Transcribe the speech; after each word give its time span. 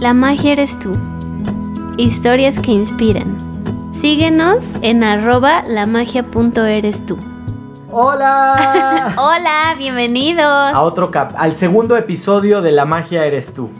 La 0.00 0.14
magia 0.14 0.52
eres 0.52 0.78
tú. 0.78 0.96
Historias 1.96 2.60
que 2.60 2.70
inspiran. 2.70 3.36
Síguenos 4.00 4.76
en 4.80 5.02
arroba 5.02 5.64
lamagia.eres 5.66 7.04
tú. 7.04 7.16
¡Hola! 7.90 9.14
Hola, 9.18 9.74
bienvenidos. 9.76 10.46
A 10.46 10.82
otro 10.82 11.10
cap 11.10 11.32
al 11.36 11.56
segundo 11.56 11.96
episodio 11.96 12.62
de 12.62 12.70
La 12.70 12.84
magia 12.84 13.26
eres 13.26 13.52
tú. 13.52 13.70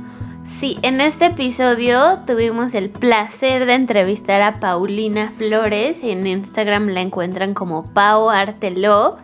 Sí, 0.59 0.77
en 0.83 1.01
este 1.01 1.27
episodio 1.27 2.19
tuvimos 2.27 2.75
el 2.75 2.91
placer 2.91 3.65
de 3.65 3.75
entrevistar 3.75 4.43
a 4.43 4.59
Paulina 4.59 5.33
Flores. 5.39 5.99
En 6.03 6.27
Instagram 6.27 6.89
la 6.89 7.01
encuentran 7.01 7.55
como 7.55 7.85
Pau 7.85 8.29
Arteló 8.29 9.19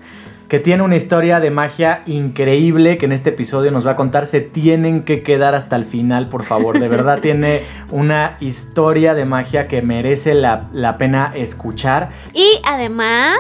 que 0.49 0.59
tiene 0.59 0.83
una 0.83 0.97
historia 0.97 1.41
de 1.41 1.51
magia 1.51 2.03
increíble 2.07 2.99
que 2.99 3.07
en 3.07 3.13
este 3.13 3.31
episodio 3.31 3.71
nos 3.71 3.87
va 3.87 3.93
a 3.93 3.97
contar. 3.97 4.27
Se 4.27 4.41
tienen 4.41 5.03
que 5.03 5.23
quedar 5.23 5.55
hasta 5.55 5.77
el 5.77 5.85
final, 5.85 6.29
por 6.29 6.45
favor. 6.45 6.79
De 6.79 6.89
verdad 6.89 7.19
tiene 7.23 7.63
una 7.91 8.37
historia 8.41 9.15
de 9.15 9.25
magia 9.25 9.69
que 9.69 9.83
merece 9.83 10.35
la, 10.35 10.69
la 10.73 10.99
pena 10.99 11.33
escuchar. 11.35 12.11
Y 12.33 12.61
además 12.65 13.39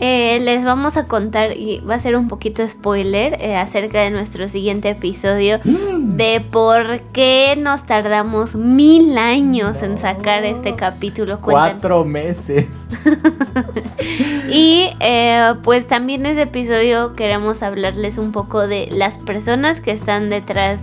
eh, 0.00 0.38
les 0.40 0.64
vamos 0.64 0.96
a 0.96 1.08
contar, 1.08 1.56
y 1.56 1.80
va 1.80 1.96
a 1.96 2.00
ser 2.00 2.16
un 2.16 2.28
poquito 2.28 2.66
spoiler, 2.68 3.36
eh, 3.40 3.56
acerca 3.56 4.00
de 4.00 4.10
nuestro 4.10 4.48
siguiente 4.48 4.90
episodio, 4.90 5.58
de 5.64 6.40
por 6.52 7.00
qué 7.12 7.58
nos 7.58 7.84
tardamos 7.84 8.54
mil 8.54 9.18
años 9.18 9.82
en 9.82 9.98
sacar 9.98 10.44
este 10.44 10.76
capítulo. 10.76 11.40
Cuatro 11.40 12.04
meses. 12.04 12.88
y 14.48 14.90
eh, 15.00 15.54
pues 15.64 15.88
también 15.88 16.26
en 16.26 16.32
ese 16.32 16.42
episodio 16.42 17.14
queremos 17.14 17.64
hablarles 17.64 18.18
un 18.18 18.30
poco 18.30 18.68
de 18.68 18.88
las 18.92 19.18
personas 19.18 19.80
que 19.80 19.90
están 19.90 20.28
detrás 20.28 20.78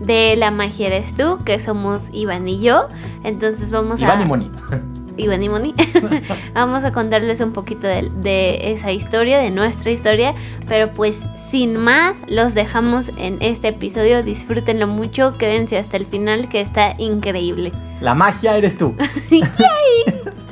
de 0.00 0.36
La 0.36 0.50
Magia 0.50 0.86
Eres 0.86 1.14
Tú, 1.14 1.38
que 1.44 1.60
somos 1.60 2.00
Iván 2.12 2.48
y 2.48 2.60
yo. 2.60 2.88
Entonces 3.24 3.70
vamos 3.70 4.00
a... 4.00 4.04
Iván 4.04 4.22
y 4.22 4.24
Moni. 4.24 4.50
Iván 5.16 5.42
y 5.42 5.48
Moni, 5.48 5.74
vamos 6.54 6.84
a 6.84 6.92
contarles 6.92 7.40
un 7.40 7.52
poquito 7.52 7.86
de, 7.86 8.72
esa 8.72 8.92
historia, 8.92 9.38
de 9.38 9.50
nuestra 9.50 9.90
historia, 9.90 10.34
pero 10.66 10.92
pues 10.92 11.18
sin 11.50 11.76
más, 11.76 12.16
los 12.26 12.54
dejamos 12.54 13.10
en 13.16 13.40
este 13.40 13.68
episodio, 13.68 14.22
disfrútenlo 14.22 14.86
mucho, 14.86 15.36
quédense 15.38 15.78
hasta 15.78 15.96
el 15.96 16.06
final 16.06 16.48
que 16.48 16.60
está 16.60 16.94
increíble. 16.98 17.72
La 18.00 18.14
magia 18.14 18.56
eres 18.56 18.76
tú. 18.76 18.94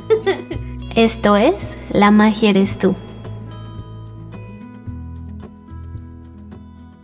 Esto 0.94 1.36
es 1.36 1.78
La 1.90 2.10
magia 2.10 2.50
eres 2.50 2.78
tú. 2.78 2.94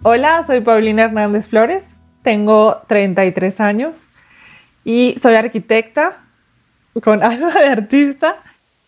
Hola, 0.02 0.44
soy 0.46 0.60
Paulina 0.60 1.04
Hernández 1.04 1.48
Flores, 1.48 1.96
tengo 2.22 2.82
33 2.86 3.60
años 3.60 4.02
y 4.84 5.16
soy 5.20 5.34
arquitecta 5.34 6.27
con 7.02 7.22
algo 7.22 7.50
de 7.50 7.66
artista 7.66 8.36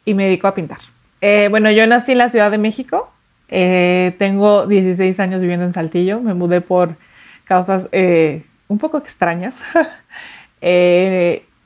y 0.05 0.15
me 0.15 0.25
dedico 0.25 0.49
a 0.49 0.55
pintar. 0.55 0.79
Eh, 1.21 1.49
bueno, 1.51 1.71
yo 1.71 1.87
nací 1.87 2.13
en 2.13 2.19
la 2.19 2.31
Ciudad 2.31 2.51
de 2.51 2.59
México, 2.59 3.13
eh, 3.49 4.15
tengo 4.19 4.67
16 4.67 5.19
años 5.21 5.41
viviendo 5.41 5.67
en 5.67 5.75
Saltillo, 5.75 6.21
me 6.21 6.35
mudé 6.35 6.61
por 6.61 6.97
causas 7.45 7.89
eh, 7.93 8.45
un 8.69 8.79
poco 8.79 8.99
extrañas. 8.99 9.63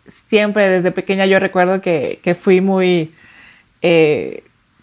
siempre 0.06 0.68
desde 0.68 0.92
pequeña 0.92 1.26
yo 1.26 1.38
recuerdo 1.40 1.80
que, 1.80 2.20
que 2.22 2.34
fui 2.34 2.60
muy 2.60 3.12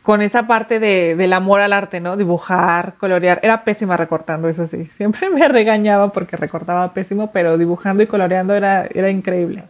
con 0.04 0.22
esa 0.22 0.48
parte 0.48 0.80
de, 0.80 1.16
del 1.16 1.34
amor 1.34 1.62
al 1.62 1.74
arte, 1.74 2.00
¿no? 2.00 2.18
Dibujar, 2.18 2.96
colorear. 2.98 3.40
Era 3.44 3.64
pésima 3.64 3.98
recortando, 3.98 4.48
eso 4.48 4.66
sí. 4.68 4.86
Siempre 4.86 5.30
me 5.34 5.48
regañaba 5.48 6.12
porque 6.12 6.38
recortaba 6.38 6.94
pésimo, 6.94 7.32
pero 7.32 7.58
dibujando 7.58 8.04
y 8.04 8.08
coloreando 8.08 8.56
era, 8.56 8.88
era 8.94 9.10
increíble. 9.10 9.64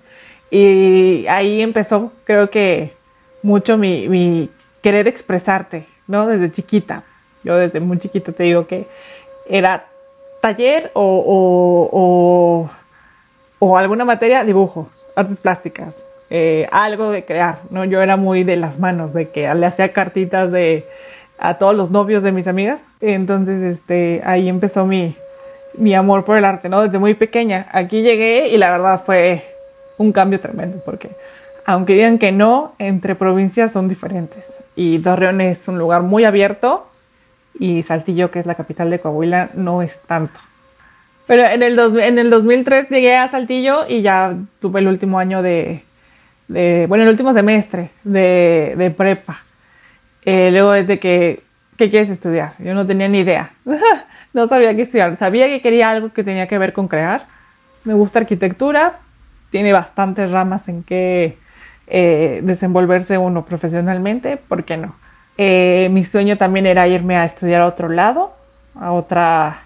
Y 0.52 1.26
ahí 1.28 1.62
empezó, 1.62 2.12
creo 2.26 2.50
que, 2.50 2.94
mucho 3.42 3.78
mi, 3.78 4.50
querer 4.82 5.08
expresarte, 5.08 5.88
¿no? 6.08 6.28
Desde 6.28 6.52
chiquita. 6.52 7.04
Yo 7.44 7.56
desde 7.58 7.80
muy 7.80 7.98
chiquita 7.98 8.32
te 8.34 8.44
digo 8.44 8.68
que 8.68 8.88
era 9.48 9.88
taller 10.42 10.92
o, 10.94 12.70
o, 13.60 13.78
alguna 13.78 14.06
materia, 14.06 14.44
dibujo, 14.44 14.90
artes 15.16 15.40
plásticas, 15.40 16.04
eh, 16.30 16.68
algo 16.72 17.12
de 17.12 17.26
crear, 17.26 17.60
¿no? 17.70 17.86
Yo 17.86 18.02
era 18.02 18.18
muy 18.18 18.44
de 18.44 18.58
las 18.58 18.78
manos, 18.78 19.14
de 19.14 19.30
que 19.30 19.54
le 19.54 19.66
hacía 19.66 19.94
cartitas 19.94 20.52
de 20.52 20.86
a 21.40 21.58
todos 21.58 21.76
los 21.76 21.90
novios 21.90 22.22
de 22.24 22.32
mis 22.32 22.48
amigas. 22.48 22.82
Entonces, 23.00 23.64
este, 23.64 24.22
ahí 24.24 24.48
empezó 24.50 24.86
mi, 24.86 25.16
mi 25.76 25.96
amor 25.96 26.24
por 26.26 26.38
el 26.38 26.46
arte, 26.46 26.70
¿no? 26.70 26.82
Desde 26.82 27.00
muy 27.00 27.16
pequeña. 27.16 27.68
Aquí 27.72 28.02
llegué 28.02 28.50
y 28.50 28.58
la 28.58 28.72
verdad 28.72 29.04
fue 29.06 29.51
un 30.02 30.12
cambio 30.12 30.40
tremendo, 30.40 30.82
porque 30.84 31.12
aunque 31.66 31.94
digan 31.94 32.18
que 32.18 32.32
no, 32.32 32.74
entre 32.80 33.16
provincias 33.16 33.72
son 33.72 33.88
diferentes. 33.88 34.46
Y 34.76 35.00
Torreón 35.00 35.42
es 35.42 35.68
un 35.68 35.78
lugar 35.78 36.02
muy 36.02 36.26
abierto 36.26 36.88
y 37.60 37.84
Saltillo, 37.84 38.32
que 38.32 38.40
es 38.40 38.46
la 38.46 38.56
capital 38.56 38.90
de 38.90 39.00
Coahuila, 39.00 39.52
no 39.54 39.82
es 39.82 40.00
tanto. 40.00 40.40
Pero 41.28 41.46
en 41.46 41.64
el, 41.64 41.80
en 42.00 42.20
el 42.20 42.30
2003 42.30 42.90
llegué 42.90 43.16
a 43.16 43.30
Saltillo 43.30 43.86
y 43.88 44.02
ya 44.02 44.36
tuve 44.60 44.80
el 44.80 44.88
último 44.88 45.20
año 45.20 45.42
de, 45.42 45.84
bueno, 46.48 47.04
el 47.04 47.10
último 47.10 47.34
semestre 47.34 47.92
de, 48.04 48.94
prepa. 48.98 49.40
Eh, 50.24 50.50
luego 50.52 50.72
desde 50.74 51.00
que, 51.00 51.42
¿qué 51.78 51.90
quieres 51.90 52.10
estudiar? 52.10 52.54
Yo 52.60 52.74
no 52.74 52.86
tenía 52.86 53.08
ni 53.08 53.20
idea. 53.20 53.52
no 54.34 54.48
sabía 54.48 54.76
qué 54.76 54.82
estudiar. 54.84 55.18
Sabía 55.18 55.48
que 55.48 55.62
quería 55.62 55.90
algo 55.90 56.12
que 56.12 56.24
tenía 56.24 56.48
que 56.48 56.58
ver 56.58 56.74
con 56.74 56.88
crear. 56.88 57.28
Me 57.84 57.94
gusta 57.94 58.20
arquitectura, 58.20 59.00
tiene 59.52 59.74
bastantes 59.74 60.32
ramas 60.32 60.68
en 60.68 60.82
que 60.82 61.38
eh, 61.86 62.40
desenvolverse 62.44 63.18
uno 63.18 63.46
profesionalmente, 63.46 64.38
¿por 64.38 64.64
qué 64.64 64.78
no? 64.78 64.96
Eh, 65.38 65.90
mi 65.92 66.04
sueño 66.04 66.38
también 66.38 66.66
era 66.66 66.88
irme 66.88 67.18
a 67.18 67.26
estudiar 67.26 67.62
a 67.62 67.68
otro 67.68 67.90
lado, 67.90 68.32
a 68.80 68.92
otra, 68.94 69.64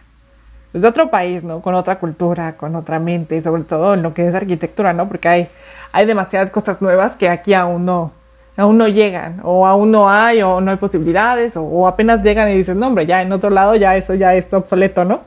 pues, 0.72 0.84
otro 0.84 1.10
país, 1.10 1.44
¿no? 1.44 1.62
Con 1.62 1.76
otra 1.76 2.00
cultura, 2.00 2.58
con 2.58 2.76
otra 2.76 3.00
mente, 3.00 3.42
sobre 3.42 3.64
todo 3.64 3.94
en 3.94 4.02
lo 4.02 4.14
que 4.14 4.28
es 4.28 4.36
arquitectura, 4.36 4.92
¿no? 4.92 5.08
Porque 5.08 5.28
hay, 5.28 5.48
hay 5.92 6.06
demasiadas 6.06 6.50
cosas 6.50 6.82
nuevas 6.82 7.16
que 7.16 7.30
aquí 7.30 7.54
aún 7.54 7.86
no, 7.86 8.12
aún 8.58 8.78
no 8.78 8.88
llegan, 8.88 9.42
o 9.44 9.68
aún 9.68 9.92
no 9.92 10.10
hay, 10.10 10.42
o 10.42 10.62
no 10.62 10.72
hay 10.72 10.78
posibilidades, 10.78 11.54
o, 11.56 11.88
apenas 11.88 12.24
llegan 12.24 12.50
y 12.50 12.58
dicen, 12.58 12.80
no, 12.80 12.88
hombre, 12.88 13.06
ya 13.06 13.22
en 13.22 13.32
otro 13.32 13.50
lado 13.50 13.76
ya 13.76 13.96
eso 13.96 14.16
ya 14.16 14.34
es 14.36 14.52
obsoleto, 14.54 15.06
¿no? 15.06 15.22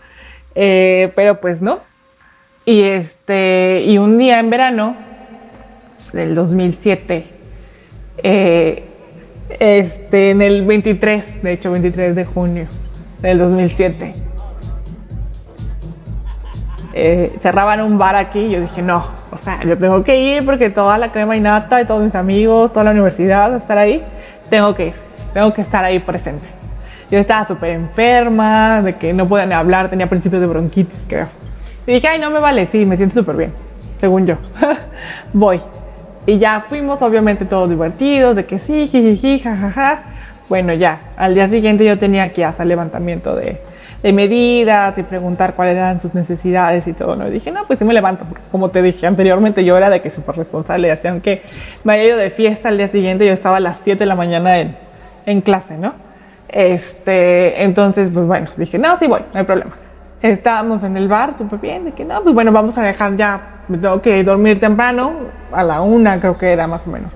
Eh, 0.55 1.13
pero 1.15 1.41
pues 1.41 1.63
no, 1.63 1.81
y, 2.69 2.83
este, 2.83 3.83
y 3.87 3.97
un 3.97 4.19
día 4.19 4.39
en 4.41 4.51
verano 4.51 4.95
del 6.13 6.35
2007, 6.35 7.25
eh, 8.23 8.85
este, 9.59 10.31
en 10.33 10.43
el 10.43 10.67
23, 10.67 11.43
de 11.43 11.53
hecho 11.53 11.73
23 11.73 12.15
de 12.15 12.27
junio 12.27 12.67
del 13.23 13.39
2007, 13.39 14.15
eh, 16.93 17.39
cerraban 17.41 17.81
un 17.81 17.97
bar 17.97 18.17
aquí 18.17 18.41
y 18.41 18.51
yo 18.51 18.61
dije, 18.61 18.83
no, 18.83 19.03
o 19.33 19.39
sea, 19.39 19.65
yo 19.65 19.79
tengo 19.79 20.05
que 20.05 20.21
ir 20.21 20.45
porque 20.45 20.69
toda 20.69 20.99
la 20.99 21.11
crema 21.11 21.39
y 21.39 21.41
nata 21.41 21.81
y 21.81 21.87
todos 21.87 22.03
mis 22.03 22.15
amigos, 22.15 22.71
toda 22.75 22.85
la 22.85 22.91
universidad, 22.91 23.57
estar 23.57 23.79
ahí, 23.79 24.03
tengo 24.51 24.75
que 24.75 24.89
ir, 24.89 24.95
tengo 25.33 25.55
que 25.55 25.63
estar 25.63 25.87
ahí 25.87 26.01
presente. 26.01 26.45
Yo 27.11 27.19
estaba 27.19 27.49
súper 27.49 27.71
enferma, 27.71 28.83
de 28.83 28.97
que 28.97 29.15
no 29.15 29.27
podía 29.27 29.47
ni 29.47 29.55
hablar, 29.55 29.89
tenía 29.89 30.07
principios 30.07 30.43
de 30.43 30.47
bronquitis, 30.49 31.07
creo. 31.09 31.48
Y 31.89 31.93
dije, 31.95 32.07
ay, 32.07 32.21
no 32.21 32.31
me 32.31 32.39
vale, 32.39 32.67
sí, 32.67 32.85
me 32.85 32.99
siento 32.99 33.15
súper 33.15 33.35
bien, 33.35 33.53
según 33.99 34.27
yo. 34.27 34.37
Voy. 35.33 35.59
Y 36.27 36.37
ya 36.37 36.67
fuimos, 36.69 37.01
obviamente, 37.01 37.47
todos 37.47 37.71
divertidos, 37.71 38.37
de 38.37 38.45
que 38.45 38.59
sí, 38.59 38.87
jiji, 38.89 39.39
jajaja. 39.39 40.03
Bueno, 40.51 40.75
ya, 40.75 41.01
al 41.17 41.35
día 41.35 41.49
siguiente 41.49 41.87
yo 41.87 41.99
tenía 41.99 42.31
que 42.31 42.45
hacer 42.45 42.67
levantamiento 42.67 43.35
de, 43.35 43.63
de 44.03 44.13
medidas 44.13 44.99
y 44.99 45.03
preguntar 45.03 45.55
cuáles 45.55 45.77
eran 45.77 45.99
sus 45.99 46.13
necesidades 46.13 46.87
y 46.87 46.93
todo, 46.93 47.17
¿no? 47.17 47.27
Y 47.27 47.31
dije, 47.31 47.51
no, 47.51 47.67
pues 47.67 47.79
sí 47.79 47.87
me 47.87 47.95
levanto, 47.95 48.27
como 48.53 48.69
te 48.69 48.83
dije 48.83 49.07
anteriormente, 49.07 49.65
yo 49.65 49.75
era 49.75 49.89
de 49.89 50.03
que 50.03 50.11
súper 50.11 50.37
responsable, 50.37 50.93
así, 50.93 51.09
aunque 51.09 51.41
me 51.85 51.95
haya 51.95 52.05
ido 52.05 52.19
de 52.19 52.29
fiesta 52.29 52.69
al 52.69 52.77
día 52.77 52.89
siguiente, 52.89 53.27
yo 53.27 53.33
estaba 53.33 53.57
a 53.57 53.61
las 53.61 53.79
7 53.79 54.01
de 54.01 54.07
la 54.07 54.15
mañana 54.15 54.61
en, 54.61 54.77
en 55.25 55.41
clase, 55.41 55.79
¿no? 55.79 55.95
Este, 56.51 57.63
entonces, 57.63 58.11
pues 58.13 58.27
bueno, 58.27 58.51
dije, 58.59 58.79
no, 58.79 58.99
sí 58.99 59.07
voy, 59.07 59.21
no 59.33 59.41
hay 59.41 59.47
problema 59.47 59.88
estábamos 60.23 60.85
en 60.85 60.97
el 60.97 61.09
bar 61.09 61.35
súper 61.37 61.59
bien, 61.59 61.85
de 61.85 61.93
que 61.93 62.05
no, 62.05 62.23
pues 62.23 62.35
bueno, 62.35 62.53
vamos 62.53 62.77
a 62.79 62.83
dejar 62.83 63.17
ya, 63.17 63.41
tengo 63.69 64.03
que 64.03 64.23
dormir 64.25 64.59
temprano, 64.59 65.13
a 65.53 65.63
la 65.63 65.81
una 65.81 66.19
creo 66.21 66.37
que 66.37 66.53
era 66.53 66.67
más 66.67 66.87
o 66.87 66.91
menos. 66.91 67.13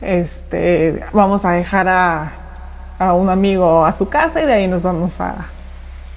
Este, 0.00 1.00
vamos 1.12 1.44
a 1.44 1.52
dejar 1.52 1.88
a, 1.88 2.32
a 2.98 3.14
un 3.14 3.28
amigo 3.30 3.84
a 3.84 3.94
su 3.94 4.08
casa 4.08 4.42
y 4.42 4.46
de 4.46 4.52
ahí 4.52 4.68
nos 4.68 4.82
vamos 4.82 5.20
a, 5.20 5.34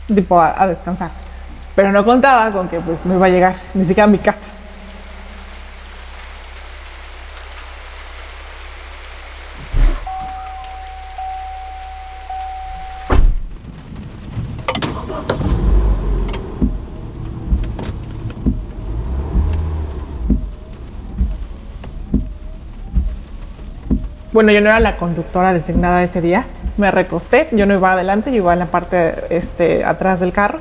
tipo, 0.08 0.40
a, 0.40 0.68
descansar. 0.68 1.10
Pero 1.76 1.92
no 1.92 2.06
contaba 2.06 2.52
con 2.52 2.68
que 2.68 2.80
pues 2.80 3.04
me 3.06 3.16
iba 3.16 3.26
a 3.26 3.30
llegar 3.30 3.56
ni 3.74 3.84
siquiera 3.86 4.06
a 4.06 4.08
mi 4.08 4.18
casa. 4.18 4.40
Bueno, 24.36 24.52
yo 24.52 24.60
no 24.60 24.68
era 24.68 24.82
la 24.82 24.98
conductora 24.98 25.54
designada 25.54 26.04
ese 26.04 26.20
día, 26.20 26.46
me 26.76 26.92
recosté, 26.92 27.48
yo 27.54 27.66
no 27.66 27.74
iba 27.74 27.94
adelante, 27.94 28.32
yo 28.32 28.38
iba 28.40 28.52
en 28.52 28.60
la 28.60 28.66
parte 28.66 29.14
este, 29.30 29.86
atrás 29.86 30.20
del 30.20 30.34
carro. 30.34 30.60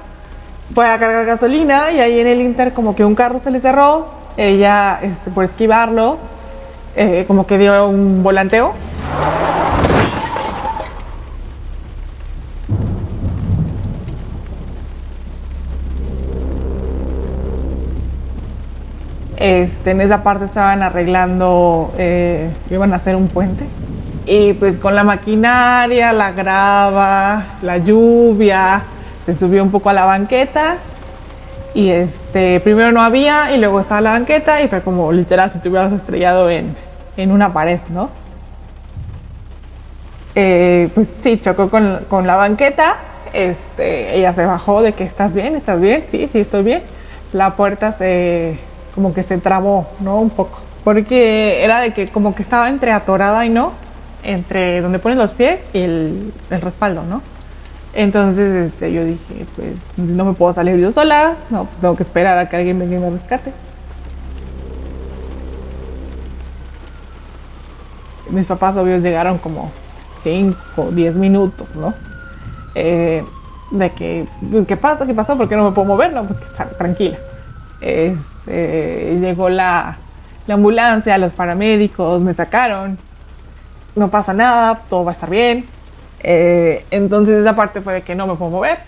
Fue 0.73 0.89
a 0.89 0.97
cargar 1.01 1.27
gasolina 1.27 1.91
y 1.91 1.99
ahí 1.99 2.21
en 2.21 2.29
el 2.29 2.41
Inter 2.41 2.73
como 2.73 2.95
que 2.95 3.05
un 3.05 3.17
carro 3.17 3.41
se 3.43 3.51
le 3.51 3.59
cerró, 3.59 4.15
ella 4.37 5.01
este, 5.03 5.33
por 5.33 5.43
esquivarlo, 5.43 6.19
eh, 6.95 7.25
como 7.27 7.49
que 7.49 7.59
dio 7.59 7.89
un 7.89 8.23
volanteo. 8.23 8.75
Este, 19.45 19.91
en 19.91 20.01
esa 20.01 20.23
parte 20.23 20.47
estaban 20.47 20.83
arreglando, 20.83 21.93
eh, 21.99 22.51
iban 22.71 22.95
a 22.95 22.97
hacer 22.97 23.15
un 23.15 23.29
puente. 23.29 23.67
Y 24.25 24.55
pues 24.55 24.79
con 24.79 24.95
la 24.95 25.05
maquinaria, 25.05 26.15
la 26.15 26.33
grava, 26.33 27.45
la 27.61 27.77
lluvia, 27.77 28.85
se 29.27 29.39
subió 29.39 29.63
un 29.63 29.71
poco 29.71 29.91
a 29.91 29.93
la 29.93 30.07
banqueta. 30.07 30.79
Y 31.75 31.91
este, 31.91 32.59
primero 32.61 32.91
no 32.91 33.03
había 33.03 33.55
y 33.55 33.59
luego 33.59 33.81
estaba 33.81 34.01
la 34.01 34.13
banqueta 34.13 34.63
y 34.63 34.69
fue 34.69 34.81
como 34.81 35.13
literal 35.13 35.53
si 35.53 35.59
te 35.59 35.69
hubieras 35.69 35.93
estrellado 35.93 36.49
en, 36.49 36.75
en 37.19 37.31
una 37.31 37.53
pared, 37.53 37.81
¿no? 37.91 38.09
Eh, 40.35 40.89
pues 40.95 41.07
sí, 41.23 41.39
chocó 41.39 41.69
con, 41.69 42.07
con, 42.09 42.27
la 42.27 42.37
banqueta. 42.37 42.97
Este, 43.35 44.17
ella 44.17 44.33
se 44.33 44.47
bajó 44.47 44.81
de 44.81 44.95
que 44.95 45.05
estás 45.05 45.35
bien, 45.35 45.55
estás 45.55 45.83
bien, 45.83 46.05
sí, 46.09 46.31
sí, 46.33 46.39
estoy 46.39 46.63
bien. 46.63 46.83
La 47.35 47.57
puerta 47.57 47.93
se 47.93 48.59
como 48.95 49.13
que 49.13 49.23
se 49.23 49.39
trabó, 49.39 49.87
¿no? 50.01 50.21
Un 50.21 50.31
poco. 50.31 50.61
Porque 50.85 51.65
era 51.65 51.81
de 51.81 51.93
que 51.93 52.09
como 52.09 52.35
que 52.35 52.43
estaba 52.43 52.69
entre 52.69 52.93
atorada 52.93 53.45
y 53.45 53.49
no, 53.49 53.73
entre 54.23 54.81
donde 54.81 54.99
ponen 54.99 55.19
los 55.19 55.33
pies 55.33 55.61
y 55.73 55.81
el, 55.81 56.33
respaldo, 56.51 57.03
¿no? 57.03 57.23
Entonces 57.95 58.71
este, 58.71 58.93
yo 58.93 59.05
dije, 59.05 59.47
pues 59.57 59.75
no 59.97 60.25
me 60.25 60.33
puedo 60.33 60.53
salir 60.53 60.77
yo 60.77 60.91
sola, 60.91 61.37
no, 61.51 61.69
tengo 61.81 61.97
que 61.97 62.03
esperar 62.03 62.39
a 62.39 62.49
que 62.49 62.57
alguien 62.57 62.79
venga 62.79 62.97
y 62.97 62.99
me 62.99 63.11
rescate. 63.11 63.53
Mis 68.31 68.47
papás 68.47 68.77
obvios 68.77 69.03
llegaron 69.03 69.39
como 69.39 69.71
5, 70.23 70.89
10 70.91 71.15
minutos, 71.15 71.69
¿no? 71.75 71.95
Eh, 72.75 73.25
de 73.71 73.91
que, 73.93 74.27
pues, 74.51 74.67
¿qué 74.67 74.77
pasa? 74.77 75.07
¿Qué 75.07 75.15
pasó? 75.15 75.37
¿Por 75.37 75.49
qué 75.49 75.57
no 75.57 75.65
me 75.65 75.75
puedo 75.75 75.87
mover? 75.87 76.13
No, 76.13 76.25
pues 76.25 76.39
que 76.39 76.47
está 76.47 76.69
tranquila. 76.71 77.19
Este, 77.85 79.19
llegó 79.21 79.51
la, 79.51 79.99
la 80.47 80.55
ambulancia, 80.55 81.19
los 81.19 81.35
paramédicos 81.35 82.23
me 82.23 82.33
sacaron. 82.33 82.97
No 83.95 84.11
pasa 84.11 84.33
nada, 84.33 84.81
todo 84.89 85.05
va 85.05 85.11
a 85.11 85.15
estar 85.15 85.29
bien. 85.29 85.67
Eh, 86.21 86.87
entonces 86.91 87.43
esa 87.43 87.55
parte 87.55 87.83
fue 87.83 87.93
de 87.93 88.03
que 88.03 88.15
no 88.15 88.27
me 88.27 88.37
puedo 88.37 88.51
mover. 88.51 88.79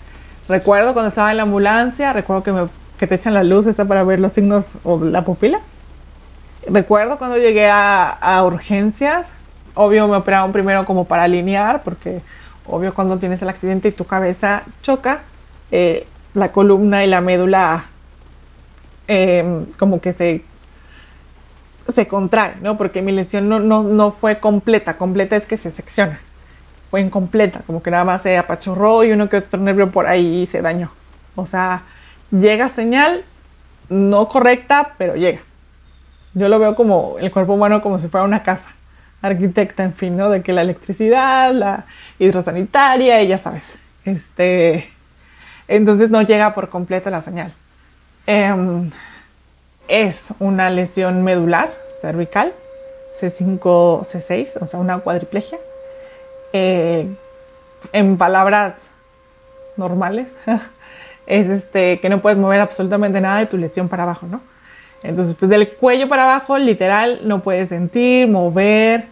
Recuerdo 0.49 0.93
cuando 0.93 1.09
estaba 1.09 1.29
en 1.29 1.37
la 1.37 1.43
ambulancia, 1.43 2.11
recuerdo 2.11 2.41
que, 2.41 2.51
me, 2.51 2.67
que 2.97 3.05
te 3.05 3.13
echan 3.13 3.35
la 3.35 3.43
luz 3.43 3.67
esta 3.67 3.85
para 3.85 4.03
ver 4.03 4.19
los 4.19 4.33
signos 4.33 4.73
o 4.83 4.97
la 4.97 5.23
pupila. 5.23 5.59
Recuerdo 6.67 7.19
cuando 7.19 7.37
llegué 7.37 7.69
a, 7.71 8.43
urgencias, 8.43 9.31
obvio 9.75 10.07
me 10.07 10.17
operaron 10.17 10.51
primero 10.51 10.85
como 10.85 11.05
para 11.05 11.23
alinear, 11.23 11.83
porque 11.83 12.21
obvio 12.65 12.95
cuando 12.95 13.19
tienes 13.19 13.43
el 13.43 13.49
accidente 13.49 13.89
y 13.89 13.91
tu 13.91 14.05
cabeza 14.05 14.63
choca, 14.81 15.21
eh, 15.69 16.07
la 16.33 16.51
columna 16.51 17.03
y 17.05 17.07
la 17.07 17.21
médula 17.21 17.85
eh, 19.07 19.65
como 19.77 20.01
que 20.01 20.13
se, 20.13 20.43
se 21.93 22.07
contrae, 22.07 22.55
¿no? 22.61 22.77
Porque 22.77 23.01
mi 23.01 23.11
lesión 23.11 23.49
no, 23.49 23.59
no, 23.59 23.83
no 23.83 24.11
fue 24.11 24.39
completa, 24.39 24.97
completa 24.97 25.35
es 25.35 25.45
que 25.45 25.57
se 25.57 25.71
secciona, 25.71 26.19
fue 26.89 27.01
incompleta, 27.01 27.61
como 27.65 27.81
que 27.81 27.91
nada 27.91 28.03
más 28.03 28.21
se 28.21 28.37
apachurró 28.37 29.03
y 29.03 29.11
uno 29.11 29.29
que 29.29 29.37
otro 29.37 29.59
nervio 29.59 29.91
por 29.91 30.07
ahí 30.07 30.45
se 30.47 30.61
dañó. 30.61 30.91
O 31.35 31.45
sea, 31.45 31.83
llega 32.31 32.69
señal 32.69 33.23
no 33.89 34.27
correcta, 34.27 34.95
pero 34.97 35.15
llega. 35.15 35.39
Yo 36.33 36.49
lo 36.49 36.59
veo 36.59 36.75
como 36.75 37.15
el 37.19 37.31
cuerpo 37.31 37.53
humano 37.53 37.81
como 37.81 37.99
si 37.99 38.07
fuera 38.07 38.25
una 38.25 38.43
casa 38.43 38.69
arquitecta, 39.21 39.83
en 39.83 39.93
fin, 39.93 40.15
¿no? 40.17 40.29
De 40.29 40.41
que 40.41 40.53
la 40.53 40.61
electricidad, 40.61 41.51
la 41.53 41.85
hidrosanitaria, 42.19 43.21
y 43.21 43.27
ya 43.27 43.37
sabes. 43.37 43.63
Este, 44.05 44.89
entonces 45.67 46.09
no 46.09 46.21
llega 46.21 46.53
por 46.53 46.69
completa 46.69 47.09
la 47.09 47.21
señal. 47.21 47.53
Eh, 48.27 48.89
es 49.87 50.33
una 50.39 50.69
lesión 50.69 51.23
medular 51.23 51.73
cervical, 51.99 52.53
C5, 53.13 53.59
C6, 53.61 54.61
o 54.61 54.67
sea, 54.67 54.79
una 54.79 54.99
cuadriplegia. 54.99 55.57
Eh, 56.53 57.07
en 57.93 58.17
palabras 58.17 58.87
normales, 59.77 60.29
es 61.27 61.49
este, 61.49 61.99
que 61.99 62.09
no 62.09 62.21
puedes 62.21 62.37
mover 62.37 62.59
absolutamente 62.59 63.21
nada 63.21 63.39
de 63.39 63.45
tu 63.45 63.57
lesión 63.57 63.87
para 63.87 64.03
abajo, 64.03 64.27
¿no? 64.27 64.41
Entonces, 65.03 65.35
pues 65.37 65.49
del 65.49 65.75
cuello 65.75 66.09
para 66.09 66.23
abajo, 66.23 66.57
literal, 66.57 67.21
no 67.23 67.41
puedes 67.41 67.69
sentir, 67.69 68.27
mover, 68.27 69.05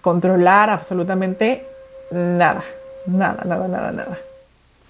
controlar 0.00 0.70
absolutamente 0.70 1.66
nada, 2.10 2.64
nada, 3.06 3.44
nada, 3.44 3.68
nada, 3.68 3.92
nada. 3.92 4.18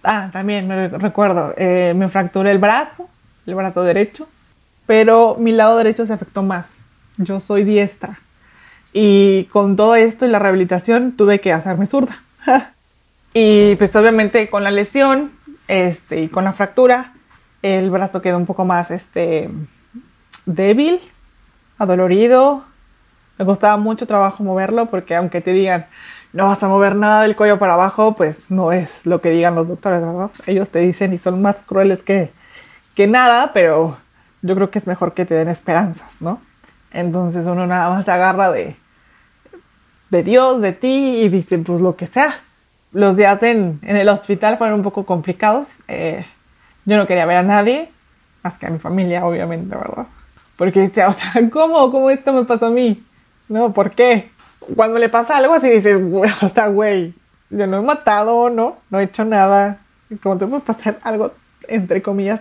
Ah, 0.05 0.31
también 0.33 0.69
me 0.69 0.89
recuerdo, 0.89 1.53
eh, 1.57 1.93
me 1.97 2.09
fracturé 2.09 2.53
el 2.53 2.59
brazo 2.59 3.09
el 3.47 3.55
brazo 3.55 3.83
derecho, 3.83 4.29
pero 4.87 5.37
mi 5.39 5.53
lado 5.53 5.77
derecho 5.77 6.07
se 6.07 6.13
afectó 6.13 6.43
más. 6.43 6.75
Yo 7.17 7.41
soy 7.41 7.65
diestra. 7.65 8.21
Y 8.93 9.45
con 9.45 9.77
todo 9.77 9.95
esto 9.95 10.27
y 10.27 10.31
la 10.31 10.39
rehabilitación 10.39 11.13
tuve 11.13 11.41
que 11.41 11.53
hacerme 11.53 11.87
zurda. 11.87 12.23
y 13.35 13.77
pues 13.77 13.95
obviamente 13.97 14.49
con 14.49 14.65
la 14.65 14.71
lesión 14.71 15.33
este, 15.69 16.23
y 16.23 16.29
con 16.29 16.45
la 16.45 16.53
fractura, 16.53 17.13
el 17.63 17.91
brazo 17.91 18.23
quedó 18.23 18.37
un 18.37 18.47
poco 18.47 18.65
más 18.65 18.91
este, 18.91 19.51
débil, 20.45 21.01
adolorido. 21.79 22.65
Me 23.39 23.45
costaba 23.45 23.77
mucho 23.77 24.07
trabajo 24.07 24.43
moverlo 24.43 24.87
porque 24.87 25.15
aunque 25.15 25.41
te 25.41 25.53
digan 25.53 25.87
no 26.37 26.47
vas 26.49 26.63
a 26.63 26.69
mover 26.69 26.97
nada 26.97 27.23
del 27.23 27.35
cuello 27.35 27.59
para 27.59 27.75
abajo, 27.75 28.15
pues 28.15 28.51
no 28.51 28.71
es 28.71 29.07
lo 29.07 29.23
que 29.23 29.31
digan 29.31 29.55
los 29.55 29.69
doctores, 29.69 30.03
¿verdad? 30.03 30.31
Ellos 30.47 30.69
te 30.69 30.81
dicen 30.81 31.15
y 31.15 31.19
son 31.19 31.41
más 31.41 31.57
crueles 31.65 32.03
que, 32.03 32.31
que 32.97 33.07
nada, 33.07 33.53
pero 33.53 33.99
yo 34.43 34.55
creo 34.57 34.71
que 34.71 34.79
es 34.81 34.87
mejor 34.87 35.13
que 35.13 35.27
te 35.27 35.35
den 35.35 35.49
esperanzas, 35.49 36.11
¿no? 36.19 36.41
Entonces 36.91 37.47
uno 37.47 37.67
nada 37.67 37.91
más 37.91 38.07
se 38.07 38.11
agarra 38.11 38.51
de, 38.51 38.75
de 40.09 40.23
Dios, 40.23 40.63
de 40.63 40.73
ti 40.73 41.21
y 41.23 41.29
dice, 41.29 41.59
pues 41.59 41.81
lo 41.83 41.95
que 41.95 42.07
sea. 42.07 42.41
Los 42.93 43.15
días 43.15 43.43
en, 43.43 43.81
el 43.83 44.09
hospital 44.09 44.57
fueron 44.57 44.79
un 44.79 44.83
poco 44.83 45.05
complicados. 45.05 45.79
Eh, 45.89 46.25
yo 46.87 46.97
no 46.97 47.07
quería 47.07 47.27
ver 47.27 47.37
a 47.37 47.43
nadie, 47.43 47.91
más 48.43 48.57
que 48.57 48.67
a 48.67 48.71
mi 48.71 48.79
familia, 48.79 49.27
obviamente, 49.27 49.77
¿verdad? 49.77 50.07
Porque 50.57 50.81
dice, 50.81 51.05
o 51.05 51.13
sea, 51.13 51.31
¿cómo? 51.53 51.91
¿Cómo 51.93 52.09
esto 52.09 52.33
me 52.33 52.47
pasó 52.47 52.67
a 52.67 52.71
mí? 52.71 53.05
¿No? 53.49 53.75
¿Por 53.75 53.91
qué? 53.91 54.31
Cuando 54.75 54.99
le 54.99 55.11
pasa 55.11 55.37
algo 55.37 55.53
así 55.53 55.69
dices, 55.69 56.01
o 56.43 56.49
sea, 56.49 56.69
güey, 56.69 57.13
yo 57.51 57.67
no 57.67 57.79
he 57.79 57.83
matado, 57.83 58.49
¿no? 58.49 58.79
No 58.89 59.01
he 59.01 59.05
hecho 59.05 59.27
nada. 59.27 59.81
¿Cómo 60.23 60.39
te 60.39 60.47
puede 60.47 60.63
pasar 60.63 60.99
algo, 61.03 61.35
entre 61.69 62.01
comillas, 62.01 62.41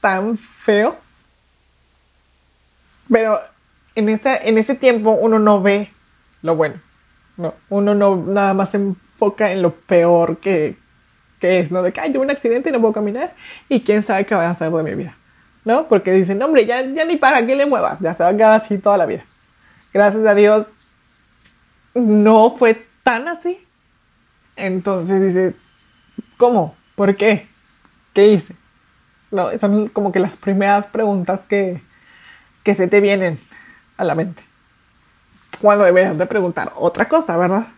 tan 0.00 0.36
feo. 0.36 0.96
Pero 3.10 3.40
en, 3.94 4.08
esta, 4.08 4.36
en 4.36 4.58
ese 4.58 4.74
tiempo 4.74 5.12
uno 5.12 5.38
no 5.38 5.62
ve 5.62 5.90
lo 6.42 6.56
bueno. 6.56 6.76
No, 7.36 7.54
uno 7.68 7.94
no 7.94 8.16
nada 8.16 8.54
más 8.54 8.70
se 8.70 8.76
enfoca 8.76 9.52
en 9.52 9.62
lo 9.62 9.74
peor 9.74 10.38
que, 10.38 10.76
que 11.40 11.60
es, 11.60 11.70
¿no? 11.70 11.82
De 11.82 11.92
que, 11.92 12.00
ay, 12.00 12.16
un 12.16 12.30
accidente 12.30 12.68
y 12.68 12.72
no 12.72 12.80
puedo 12.80 12.92
caminar 12.92 13.34
y 13.68 13.80
quién 13.80 14.04
sabe 14.04 14.26
qué 14.26 14.34
va 14.34 14.46
a 14.46 14.50
hacer 14.50 14.70
de 14.70 14.82
mi 14.82 14.94
vida, 14.94 15.16
¿no? 15.64 15.88
Porque 15.88 16.12
dicen, 16.12 16.42
hombre, 16.42 16.66
ya, 16.66 16.82
ya 16.82 17.04
ni 17.04 17.16
para 17.16 17.44
qué 17.46 17.56
le 17.56 17.66
muevas, 17.66 17.98
ya 18.00 18.14
se 18.14 18.22
va 18.22 18.28
a 18.28 18.36
quedar 18.36 18.52
así 18.60 18.78
toda 18.78 18.98
la 18.98 19.06
vida. 19.06 19.24
Gracias 19.92 20.24
a 20.26 20.34
Dios, 20.34 20.66
no 21.94 22.56
fue 22.56 22.86
tan 23.02 23.26
así. 23.26 23.66
Entonces 24.56 25.22
dice, 25.22 25.54
¿cómo? 26.36 26.76
¿Por 26.94 27.16
qué? 27.16 27.48
¿Qué 28.12 28.26
hice? 28.28 28.54
No, 29.30 29.48
son 29.58 29.88
como 29.88 30.12
que 30.12 30.20
las 30.20 30.36
primeras 30.36 30.86
preguntas 30.86 31.44
que, 31.44 31.80
que 32.62 32.74
se 32.74 32.88
te 32.88 33.00
vienen 33.00 33.38
a 33.96 34.04
la 34.04 34.14
mente. 34.14 34.42
Cuando 35.60 35.84
deberías 35.84 36.16
de 36.16 36.26
preguntar 36.26 36.72
otra 36.76 37.08
cosa, 37.08 37.36
¿verdad? 37.36 37.68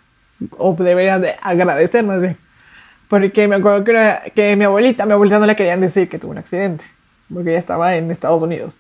O 0.57 0.75
deberías 0.75 1.21
de 1.21 1.37
agradecer 1.43 2.05
más 2.05 2.21
bien. 2.21 2.37
Porque 3.09 3.47
me 3.49 3.57
acuerdo 3.57 3.85
que, 3.85 4.33
que 4.35 4.57
mi 4.57 4.65
abuelita, 4.65 5.05
mi 5.05 5.13
abuelita 5.13 5.39
no 5.39 5.47
le 5.47 5.57
querían 5.57 5.81
decir 5.81 6.09
que 6.09 6.19
tuvo 6.19 6.31
un 6.31 6.39
accidente, 6.39 6.85
porque 7.33 7.51
ella 7.51 7.59
estaba 7.59 7.95
en 7.97 8.11
Estados 8.11 8.43
Unidos. 8.43 8.79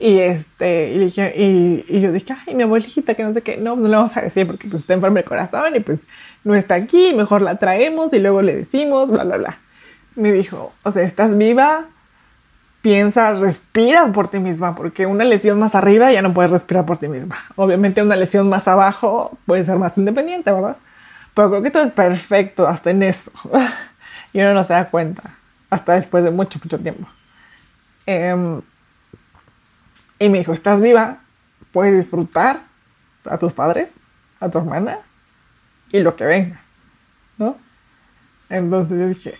Y, 0.00 0.18
este, 0.18 0.90
y, 0.90 0.98
dije, 0.98 1.32
y, 1.36 1.84
y, 1.88 2.00
yo 2.00 2.10
dije, 2.10 2.34
ay, 2.44 2.56
mi 2.56 2.64
abuelita, 2.64 3.14
que 3.14 3.22
no 3.22 3.32
sé 3.32 3.42
qué, 3.42 3.58
no, 3.58 3.76
no 3.76 3.86
le 3.86 3.94
vamos 3.94 4.16
a 4.16 4.22
decir 4.22 4.48
porque 4.48 4.66
pues, 4.66 4.80
está 4.80 4.94
enferma 4.94 5.20
el 5.20 5.24
corazón 5.24 5.76
y 5.76 5.80
pues 5.80 6.00
no 6.42 6.56
está 6.56 6.74
aquí, 6.74 7.12
mejor 7.14 7.42
la 7.42 7.56
traemos 7.56 8.12
y 8.12 8.18
luego 8.18 8.42
le 8.42 8.56
decimos, 8.56 9.08
bla, 9.08 9.22
bla, 9.22 9.36
bla. 9.36 9.58
Me 10.16 10.32
dijo, 10.32 10.72
o 10.82 10.90
sea, 10.90 11.04
estás 11.04 11.38
viva, 11.38 11.86
piensas, 12.82 13.38
respiras 13.38 14.10
por 14.10 14.28
ti 14.28 14.40
misma, 14.40 14.74
porque 14.74 15.06
una 15.06 15.24
lesión 15.24 15.58
más 15.58 15.74
arriba 15.74 16.12
ya 16.12 16.20
no 16.20 16.34
puedes 16.34 16.50
respirar 16.50 16.84
por 16.84 16.98
ti 16.98 17.08
misma. 17.08 17.36
Obviamente 17.56 18.02
una 18.02 18.16
lesión 18.16 18.48
más 18.48 18.66
abajo 18.68 19.38
puede 19.46 19.64
ser 19.64 19.78
más 19.78 19.96
independiente, 19.96 20.50
¿verdad? 20.50 20.76
Pero 21.34 21.48
creo 21.48 21.62
que 21.62 21.70
todo 21.70 21.84
es 21.84 21.92
perfecto 21.92 22.66
hasta 22.66 22.90
en 22.90 23.04
eso. 23.04 23.30
y 24.32 24.40
uno 24.40 24.52
no 24.52 24.64
se 24.64 24.72
da 24.72 24.90
cuenta 24.90 25.22
hasta 25.70 25.94
después 25.94 26.24
de 26.24 26.30
mucho, 26.30 26.58
mucho 26.62 26.78
tiempo. 26.78 27.08
Em, 28.04 28.60
y 30.18 30.28
me 30.28 30.38
dijo, 30.38 30.52
estás 30.52 30.80
viva, 30.80 31.18
puedes 31.70 31.94
disfrutar 31.94 32.60
a 33.24 33.38
tus 33.38 33.52
padres, 33.52 33.88
a 34.40 34.50
tu 34.50 34.58
hermana 34.58 34.98
y 35.90 36.00
lo 36.00 36.16
que 36.16 36.24
venga, 36.24 36.60
¿no? 37.38 37.56
Entonces 38.48 38.98
yo 38.98 39.08
dije, 39.08 39.38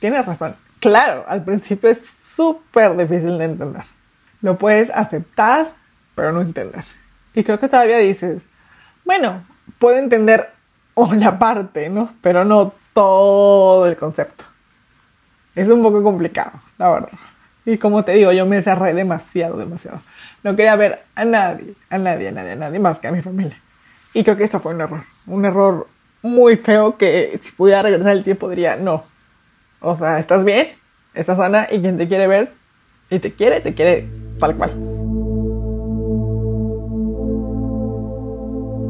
tienes 0.00 0.26
razón. 0.26 0.56
Claro, 0.80 1.24
al 1.28 1.44
principio 1.44 1.90
es 1.90 2.06
súper 2.06 2.96
difícil 2.96 3.38
de 3.38 3.44
entender. 3.44 3.82
Lo 4.40 4.56
puedes 4.56 4.90
aceptar, 4.90 5.72
pero 6.14 6.32
no 6.32 6.40
entender. 6.40 6.84
Y 7.34 7.44
creo 7.44 7.60
que 7.60 7.68
todavía 7.68 7.98
dices, 7.98 8.42
bueno, 9.04 9.44
puedo 9.78 9.98
entender 9.98 10.50
una 10.94 11.38
parte, 11.38 11.88
¿no? 11.90 12.14
Pero 12.22 12.44
no 12.44 12.72
todo 12.94 13.86
el 13.86 13.96
concepto. 13.96 14.44
Es 15.54 15.68
un 15.68 15.82
poco 15.82 16.02
complicado, 16.02 16.60
la 16.78 16.90
verdad. 16.90 17.18
Y 17.66 17.76
como 17.76 18.02
te 18.02 18.12
digo, 18.12 18.32
yo 18.32 18.46
me 18.46 18.62
cerré 18.62 18.94
demasiado, 18.94 19.56
demasiado. 19.56 20.00
No 20.42 20.56
quería 20.56 20.76
ver 20.76 21.04
a 21.14 21.24
nadie, 21.24 21.74
a 21.90 21.98
nadie, 21.98 22.28
a 22.28 22.32
nadie, 22.32 22.52
a 22.52 22.56
nadie 22.56 22.78
más 22.78 22.98
que 22.98 23.08
a 23.08 23.12
mi 23.12 23.20
familia. 23.20 23.60
Y 24.14 24.24
creo 24.24 24.36
que 24.36 24.44
eso 24.44 24.60
fue 24.60 24.74
un 24.74 24.80
error. 24.80 25.02
Un 25.26 25.44
error 25.44 25.86
muy 26.22 26.56
feo 26.56 26.96
que 26.96 27.38
si 27.42 27.52
pudiera 27.52 27.82
regresar 27.82 28.12
el 28.12 28.22
tiempo 28.22 28.48
diría, 28.48 28.76
no. 28.76 29.04
O 29.80 29.94
sea, 29.94 30.18
¿estás 30.18 30.44
bien? 30.44 30.66
¿Estás 31.14 31.38
sana? 31.38 31.66
Y 31.70 31.80
quien 31.80 31.96
te 31.96 32.06
quiere 32.06 32.26
ver 32.26 32.52
y 33.08 33.18
te 33.18 33.32
quiere, 33.32 33.60
te 33.60 33.74
quiere 33.74 34.06
tal 34.38 34.56
cual. 34.56 34.70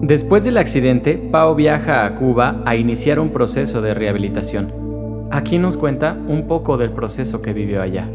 Después 0.03 0.45
del 0.45 0.59
accidente, 0.59 1.17
Pau 1.31 1.55
viaja 1.55 2.05
a 2.05 2.17
Cuba 2.17 2.63
a 2.65 2.75
iniciar 2.75 3.21
un 3.21 3.31
proceso 3.31 3.81
de 3.81 3.95
rehabilitación. 3.95 5.29
Aquí 5.31 5.59
nos 5.59 5.77
cuenta 5.77 6.17
un 6.27 6.49
poco 6.49 6.77
del 6.77 6.91
proceso 6.91 7.41
que 7.41 7.53
vivió 7.53 7.81
allá. 7.81 8.09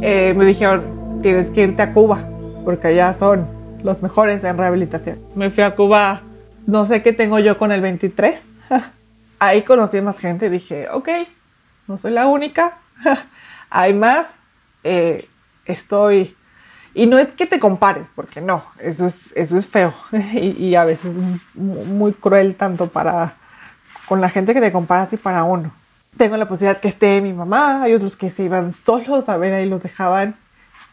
Eh, 0.00 0.32
me 0.34 0.44
dijeron, 0.44 1.20
tienes 1.20 1.50
que 1.50 1.62
irte 1.64 1.82
a 1.82 1.92
Cuba, 1.92 2.26
porque 2.64 2.88
allá 2.88 3.12
son 3.12 3.46
los 3.82 4.02
mejores 4.02 4.42
en 4.44 4.56
rehabilitación. 4.56 5.18
Me 5.34 5.50
fui 5.50 5.62
a 5.62 5.74
Cuba, 5.74 6.22
no 6.66 6.86
sé 6.86 7.02
qué 7.02 7.12
tengo 7.12 7.38
yo 7.38 7.58
con 7.58 7.72
el 7.72 7.80
23. 7.80 8.40
Ahí 9.38 9.62
conocí 9.62 10.00
más 10.00 10.18
gente, 10.18 10.50
dije, 10.50 10.88
ok, 10.90 11.08
no 11.86 11.96
soy 11.96 12.12
la 12.12 12.26
única, 12.26 12.78
hay 13.70 13.94
más, 13.94 14.26
eh, 14.82 15.26
estoy... 15.66 16.36
Y 16.96 17.06
no 17.06 17.18
es 17.18 17.30
que 17.30 17.46
te 17.46 17.58
compares, 17.58 18.06
porque 18.14 18.40
no, 18.40 18.64
eso 18.78 19.06
es, 19.06 19.32
eso 19.34 19.58
es 19.58 19.66
feo 19.66 19.92
y, 20.32 20.76
a 20.76 20.84
veces 20.84 21.12
muy 21.54 22.12
cruel 22.12 22.54
tanto 22.54 22.88
para 22.88 23.34
con 24.06 24.20
la 24.20 24.30
gente 24.30 24.54
que 24.54 24.60
te 24.60 24.70
comparas 24.70 25.12
y 25.12 25.16
para 25.16 25.42
uno. 25.42 25.72
Tengo 26.16 26.36
la 26.36 26.46
posibilidad 26.46 26.80
que 26.80 26.86
esté 26.86 27.20
mi 27.20 27.32
mamá, 27.32 27.82
hay 27.82 27.94
otros 27.94 28.16
que 28.16 28.30
se 28.30 28.44
iban 28.44 28.72
solos 28.72 29.28
a 29.28 29.36
ver, 29.36 29.54
ahí 29.54 29.68
los 29.68 29.82
dejaban. 29.82 30.36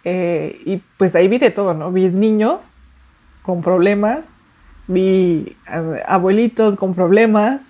Eh, 0.04 0.60
y 0.66 0.78
pues 0.98 1.14
ahí 1.14 1.28
vi 1.28 1.38
de 1.38 1.52
todo, 1.52 1.76
¿no? 1.76 1.92
Vi 1.92 2.10
niños 2.10 2.64
con 3.44 3.62
problemas, 3.62 4.22
vi 4.92 5.58
abuelitos 6.06 6.76
con 6.76 6.94
problemas, 6.94 7.62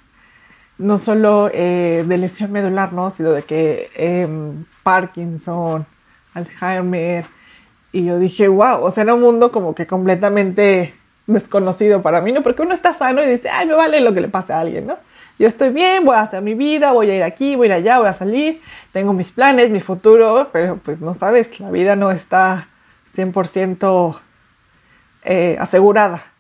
no 0.78 0.98
solo 0.98 1.50
eh, 1.54 2.04
de 2.08 2.18
lesión 2.18 2.52
medular, 2.52 2.94
¿no? 2.94 3.12
Sino 3.12 3.32
de 3.32 3.44
que 3.44 3.90
em, 3.96 4.66
Parkinson, 4.84 5.86
Alzheimer. 6.34 7.26
Y 7.92 8.06
yo 8.06 8.20
dije, 8.20 8.48
wow, 8.48 8.84
o 8.84 8.92
sea, 8.92 9.04
era 9.04 9.14
un 9.14 9.22
mundo 9.22 9.52
como 9.52 9.76
que 9.76 9.86
completamente 9.86 10.94
desconocido 11.28 12.02
para 12.02 12.22
mí, 12.22 12.32
¿no? 12.32 12.42
Porque 12.42 12.62
uno 12.62 12.74
está 12.74 12.94
sano 12.94 13.24
y 13.24 13.28
dice, 13.28 13.50
ay, 13.50 13.68
me 13.68 13.74
vale 13.74 14.02
lo 14.02 14.14
que 14.14 14.22
le 14.22 14.28
pase 14.28 14.54
a 14.54 14.60
alguien, 14.60 14.88
¿no? 14.88 14.98
Yo 15.40 15.48
estoy 15.48 15.70
bien, 15.70 16.06
voy 16.06 16.16
a 16.16 16.22
hacer 16.22 16.42
mi 16.42 16.54
vida, 16.54 16.92
voy 16.92 17.10
a 17.10 17.16
ir 17.16 17.24
aquí, 17.24 17.56
voy 17.56 17.66
a 17.66 17.68
ir 17.68 17.74
allá, 17.74 18.00
voy 18.00 18.08
a 18.08 18.14
salir, 18.14 18.62
tengo 18.92 19.14
mis 19.14 19.32
planes, 19.32 19.72
mi 19.72 19.80
futuro, 19.80 20.50
pero 20.52 20.78
pues 20.78 21.02
no 21.02 21.14
sabes, 21.14 21.60
la 21.60 21.72
vida 21.72 21.96
no 21.96 22.12
está 22.12 22.68
100% 23.16 24.20
eh, 25.24 25.58
asegurada. 25.60 26.31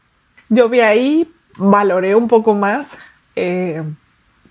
Yo 0.53 0.67
vi 0.67 0.81
ahí, 0.81 1.33
valoré 1.55 2.13
un 2.13 2.27
poco 2.27 2.53
más. 2.53 2.97
Eh, 3.37 3.81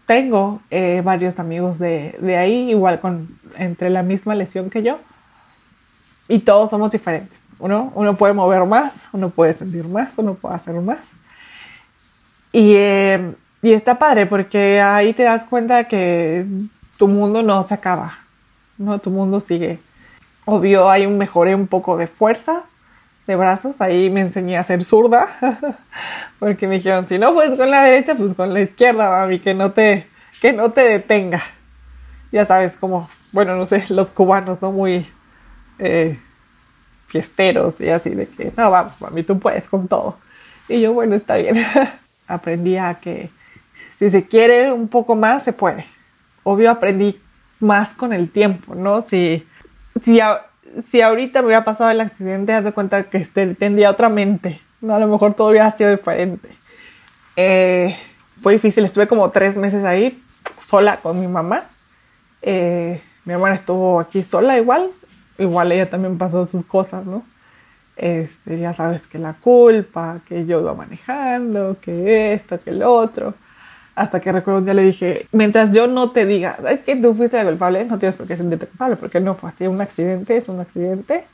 tengo 0.07 0.63
eh, 0.71 1.03
varios 1.05 1.39
amigos 1.39 1.79
de, 1.79 2.17
de, 2.23 2.39
ahí, 2.39 2.71
igual 2.71 3.01
con 3.01 3.39
entre 3.59 3.91
la 3.91 4.03
misma 4.03 4.35
lesión 4.35 4.71
que 4.71 4.83
yo. 4.83 4.99
Y 6.27 6.39
todos 6.39 6.71
somos 6.71 6.91
diferentes. 6.91 7.39
Uno, 7.59 7.93
uno 7.95 8.17
puede 8.17 8.33
mover 8.33 8.65
más, 8.65 8.95
uno 9.13 9.29
puede 9.29 9.53
sentir 9.53 9.85
más, 9.89 10.15
uno 10.17 10.37
puede 10.37 10.55
hacer 10.55 10.75
más. 10.77 11.01
Y, 12.51 12.73
eh, 12.77 13.35
y 13.61 13.75
está 13.75 13.99
padre 13.99 14.25
porque 14.25 14.81
ahí 14.81 15.13
te 15.13 15.25
das 15.25 15.45
cuenta 15.45 15.85
que 15.85 16.47
tu 16.97 17.09
mundo 17.09 17.43
no 17.43 17.63
se 17.69 17.75
acaba. 17.75 18.15
¿no? 18.79 18.99
Tu 19.01 19.11
mundo 19.11 19.39
sigue. 19.39 19.79
Obvio, 20.47 20.89
hay 20.89 21.05
un 21.05 21.19
mejoré 21.19 21.55
un 21.55 21.67
poco 21.67 21.99
de 21.99 22.07
fuerza, 22.07 22.63
de 23.27 23.37
brazos. 23.37 23.81
Ahí 23.81 24.11
me 24.11 24.21
enseñé 24.21 24.57
a 24.57 24.65
ser 24.65 24.85
zurda. 24.85 25.29
Porque 26.39 26.67
me 26.67 26.77
dijeron, 26.77 27.09
si 27.09 27.19
no 27.19 27.33
puedes 27.35 27.59
con 27.59 27.71
la 27.71 27.83
derecha, 27.85 28.15
pues 28.15 28.35
con 28.35 28.53
la 28.53 28.61
izquierda, 28.61 29.11
mami, 29.11 29.41
que 29.41 29.55
no 29.55 29.73
te, 29.73 30.07
que 30.41 30.53
no 30.53 30.73
te 30.73 30.83
detenga. 30.83 31.43
Ya 32.33 32.47
sabes, 32.47 32.77
como, 32.77 33.09
bueno, 33.33 33.57
no 33.57 33.67
sé, 33.67 33.85
los 33.91 34.09
cubanos, 34.09 34.61
¿no? 34.63 34.73
Muy 34.73 35.07
eh, 35.79 36.19
fiesteros 37.07 37.81
y 37.81 37.89
así, 37.89 38.11
de 38.11 38.27
que, 38.27 38.53
no, 38.57 38.71
vamos, 38.71 39.01
mami, 39.01 39.23
tú 39.23 39.39
puedes 39.39 39.65
con 39.65 39.89
todo. 39.89 40.19
Y 40.69 40.81
yo, 40.81 40.93
bueno, 40.93 41.15
está 41.17 41.37
bien. 41.37 41.67
aprendí 42.31 42.77
a 42.77 42.95
que 42.95 43.31
si 43.99 44.11
se 44.11 44.27
quiere 44.27 44.73
un 44.73 44.89
poco 44.89 45.17
más, 45.17 45.43
se 45.43 45.53
puede. 45.53 45.85
Obvio, 46.43 46.71
aprendí 46.71 47.21
más 47.59 47.91
con 47.91 48.13
el 48.13 48.31
tiempo, 48.31 48.75
¿no? 48.75 49.03
Si, 49.03 49.47
si, 50.03 50.21
si 50.89 51.01
ahorita 51.01 51.41
me 51.41 51.47
hubiera 51.47 51.65
pasado 51.65 51.91
el 51.91 52.01
accidente, 52.01 52.53
haz 52.53 52.65
de 52.65 52.73
cuenta 52.73 53.05
que 53.05 53.21
tendría 53.21 53.91
otra 53.91 54.09
mente. 54.09 54.61
¿no? 54.81 54.95
A 54.95 54.99
lo 54.99 55.09
mejor 55.09 55.35
todo 55.35 55.49
hubiera 55.49 55.71
sido 55.77 55.91
diferente. 55.91 56.49
Eh, 57.37 57.97
fue 58.41 58.55
difícil, 58.55 58.85
estuve 58.85 59.07
como 59.07 59.31
tres 59.31 59.57
meses 59.57 59.85
ahí, 59.85 60.23
sola 60.61 61.01
con 61.01 61.21
mi 61.21 61.29
mamá. 61.29 61.65
Eh, 62.43 63.03
mi 63.25 63.33
hermana 63.33 63.55
estuvo 63.55 64.01
aquí 64.01 64.23
sola 64.23 64.59
igual, 64.59 64.91
igual 65.39 65.73
ella 65.73 65.91
también 65.91 66.17
pasó 66.17 66.47
sus 66.47 66.65
cosas, 66.65 67.05
¿no? 67.05 67.23
Este, 67.97 68.59
ya 68.59 68.75
sabes 68.75 69.07
que 69.07 69.19
la 69.19 69.35
culpa, 69.35 70.21
que 70.27 70.47
yo 70.47 70.61
iba 70.61 70.75
manejando, 70.75 71.77
que 71.81 72.33
esto, 72.33 72.59
que 72.61 72.73
lo 72.73 72.93
otro. 72.93 73.35
Hasta 74.01 74.19
que 74.19 74.33
recuerdo 74.33 74.61
un 74.61 74.65
día 74.65 74.73
le 74.73 74.83
dije, 74.83 75.27
mientras 75.31 75.73
yo 75.73 75.87
no 75.87 76.11
te 76.11 76.25
diga, 76.25 76.57
es 76.71 76.81
que 76.81 76.97
tú 76.97 77.13
fuiste 77.13 77.37
la 77.37 77.45
culpable, 77.45 77.85
no 77.85 77.99
tienes 77.99 78.17
por 78.17 78.27
qué 78.27 78.35
sentirte 78.35 78.67
culpable, 78.67 78.97
porque 78.97 79.21
no 79.21 79.35
fue 79.35 79.51
así, 79.51 79.67
un 79.67 79.79
accidente 79.79 80.39
es 80.39 80.49
un 80.49 80.59
accidente. 80.59 81.27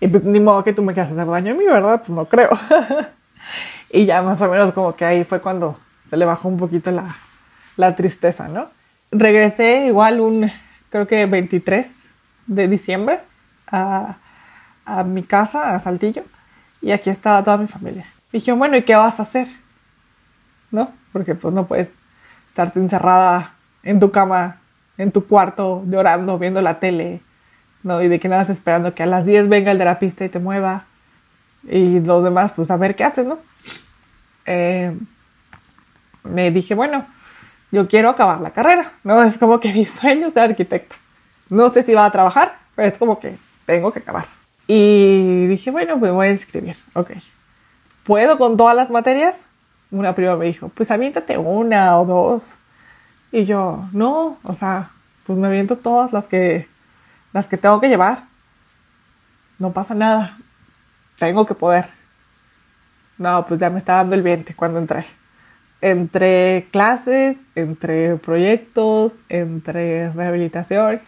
Y 0.00 0.08
pues 0.08 0.24
ni 0.24 0.40
modo 0.40 0.64
que 0.64 0.72
tú 0.72 0.82
me 0.82 0.92
quieras 0.92 1.12
hacer 1.12 1.24
daño 1.24 1.52
a 1.52 1.54
mí, 1.54 1.64
¿verdad? 1.64 2.02
Pues 2.04 2.10
no 2.10 2.24
creo. 2.24 2.50
y 3.92 4.06
ya 4.06 4.22
más 4.22 4.42
o 4.42 4.50
menos 4.50 4.72
como 4.72 4.96
que 4.96 5.04
ahí 5.04 5.22
fue 5.22 5.40
cuando 5.40 5.78
se 6.10 6.16
le 6.16 6.24
bajó 6.24 6.48
un 6.48 6.56
poquito 6.56 6.90
la, 6.90 7.14
la 7.76 7.94
tristeza, 7.94 8.48
¿no? 8.48 8.70
Regresé 9.12 9.86
igual 9.86 10.20
un, 10.20 10.50
creo 10.90 11.06
que 11.06 11.26
23 11.26 11.94
de 12.48 12.66
diciembre 12.66 13.20
a, 13.70 14.16
a 14.84 15.04
mi 15.04 15.22
casa, 15.22 15.76
a 15.76 15.78
Saltillo, 15.78 16.24
y 16.82 16.90
aquí 16.90 17.08
estaba 17.08 17.44
toda 17.44 17.56
mi 17.56 17.68
familia. 17.68 18.06
Dije, 18.32 18.50
bueno, 18.50 18.76
¿y 18.76 18.82
qué 18.82 18.96
vas 18.96 19.20
a 19.20 19.22
hacer? 19.22 19.46
¿No? 20.72 21.03
Porque 21.14 21.34
pues 21.34 21.54
no 21.54 21.66
puedes 21.66 21.88
estarte 22.48 22.80
encerrada 22.80 23.54
en 23.84 24.00
tu 24.00 24.10
cama, 24.10 24.60
en 24.98 25.12
tu 25.12 25.26
cuarto, 25.26 25.84
llorando, 25.86 26.38
viendo 26.38 26.60
la 26.60 26.80
tele, 26.80 27.20
¿no? 27.84 28.02
Y 28.02 28.08
de 28.08 28.18
que 28.18 28.28
nada 28.28 28.42
esperando 28.52 28.94
que 28.94 29.04
a 29.04 29.06
las 29.06 29.24
10 29.24 29.48
venga 29.48 29.70
el 29.70 29.78
de 29.78 29.84
la 29.84 30.00
pista 30.00 30.24
y 30.24 30.28
te 30.28 30.40
mueva. 30.40 30.86
Y 31.62 32.00
los 32.00 32.24
demás, 32.24 32.52
pues 32.54 32.70
a 32.72 32.76
ver 32.76 32.96
qué 32.96 33.04
haces, 33.04 33.24
¿no? 33.24 33.38
Eh, 34.46 34.92
me 36.24 36.50
dije, 36.50 36.74
bueno, 36.74 37.06
yo 37.70 37.86
quiero 37.86 38.10
acabar 38.10 38.40
la 38.40 38.50
carrera, 38.50 38.94
¿no? 39.04 39.22
Es 39.22 39.38
como 39.38 39.60
que 39.60 39.72
mi 39.72 39.84
sueño 39.84 40.26
es 40.26 40.34
ser 40.34 40.50
arquitecta. 40.50 40.96
No 41.48 41.72
sé 41.72 41.84
si 41.84 41.94
va 41.94 42.06
a 42.06 42.10
trabajar, 42.10 42.58
pero 42.74 42.88
es 42.88 42.98
como 42.98 43.20
que 43.20 43.38
tengo 43.66 43.92
que 43.92 44.00
acabar. 44.00 44.26
Y 44.66 45.46
dije, 45.46 45.70
bueno, 45.70 45.98
pues 46.00 46.10
voy 46.10 46.26
a 46.26 46.32
inscribir. 46.32 46.74
Ok. 46.94 47.12
¿Puedo 48.02 48.36
con 48.36 48.56
todas 48.56 48.74
las 48.74 48.90
materias? 48.90 49.36
Una 49.90 50.14
prima 50.14 50.36
me 50.36 50.46
dijo, 50.46 50.68
pues 50.68 50.90
aviéntate 50.90 51.38
una 51.38 51.98
o 51.98 52.04
dos. 52.04 52.48
Y 53.32 53.44
yo, 53.44 53.88
no, 53.92 54.38
o 54.42 54.54
sea, 54.54 54.90
pues 55.26 55.38
me 55.38 55.46
aviento 55.46 55.76
todas 55.76 56.12
las 56.12 56.26
que, 56.26 56.68
las 57.32 57.46
que 57.48 57.56
tengo 57.58 57.80
que 57.80 57.88
llevar. 57.88 58.24
No 59.58 59.72
pasa 59.72 59.94
nada. 59.94 60.38
Tengo 61.18 61.46
que 61.46 61.54
poder. 61.54 61.88
No, 63.18 63.46
pues 63.46 63.60
ya 63.60 63.70
me 63.70 63.78
está 63.78 63.94
dando 63.96 64.14
el 64.16 64.22
viento 64.22 64.52
cuando 64.56 64.78
entré. 64.78 65.06
entre 65.80 66.66
clases, 66.72 67.36
entre 67.54 68.16
proyectos, 68.16 69.14
entre 69.28 70.10
rehabilitación, 70.12 71.00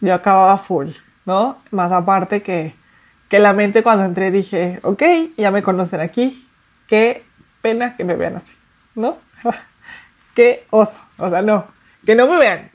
yo 0.00 0.14
acababa 0.14 0.56
full, 0.56 0.88
¿no? 1.26 1.58
Más 1.70 1.92
aparte 1.92 2.42
que, 2.42 2.74
que 3.28 3.38
la 3.38 3.52
mente 3.52 3.82
cuando 3.82 4.04
entré 4.06 4.30
dije, 4.30 4.80
ok, 4.82 5.02
ya 5.36 5.50
me 5.50 5.62
conocen 5.62 6.00
aquí, 6.00 6.48
qué 6.86 7.22
pena 7.62 7.96
que 7.96 8.04
me 8.04 8.16
vean 8.16 8.36
así, 8.36 8.52
¿no? 8.94 9.18
qué 10.34 10.66
oso, 10.70 11.02
o 11.16 11.30
sea, 11.30 11.40
no, 11.40 11.66
que 12.04 12.14
no 12.14 12.26
me 12.26 12.38
vean, 12.38 12.70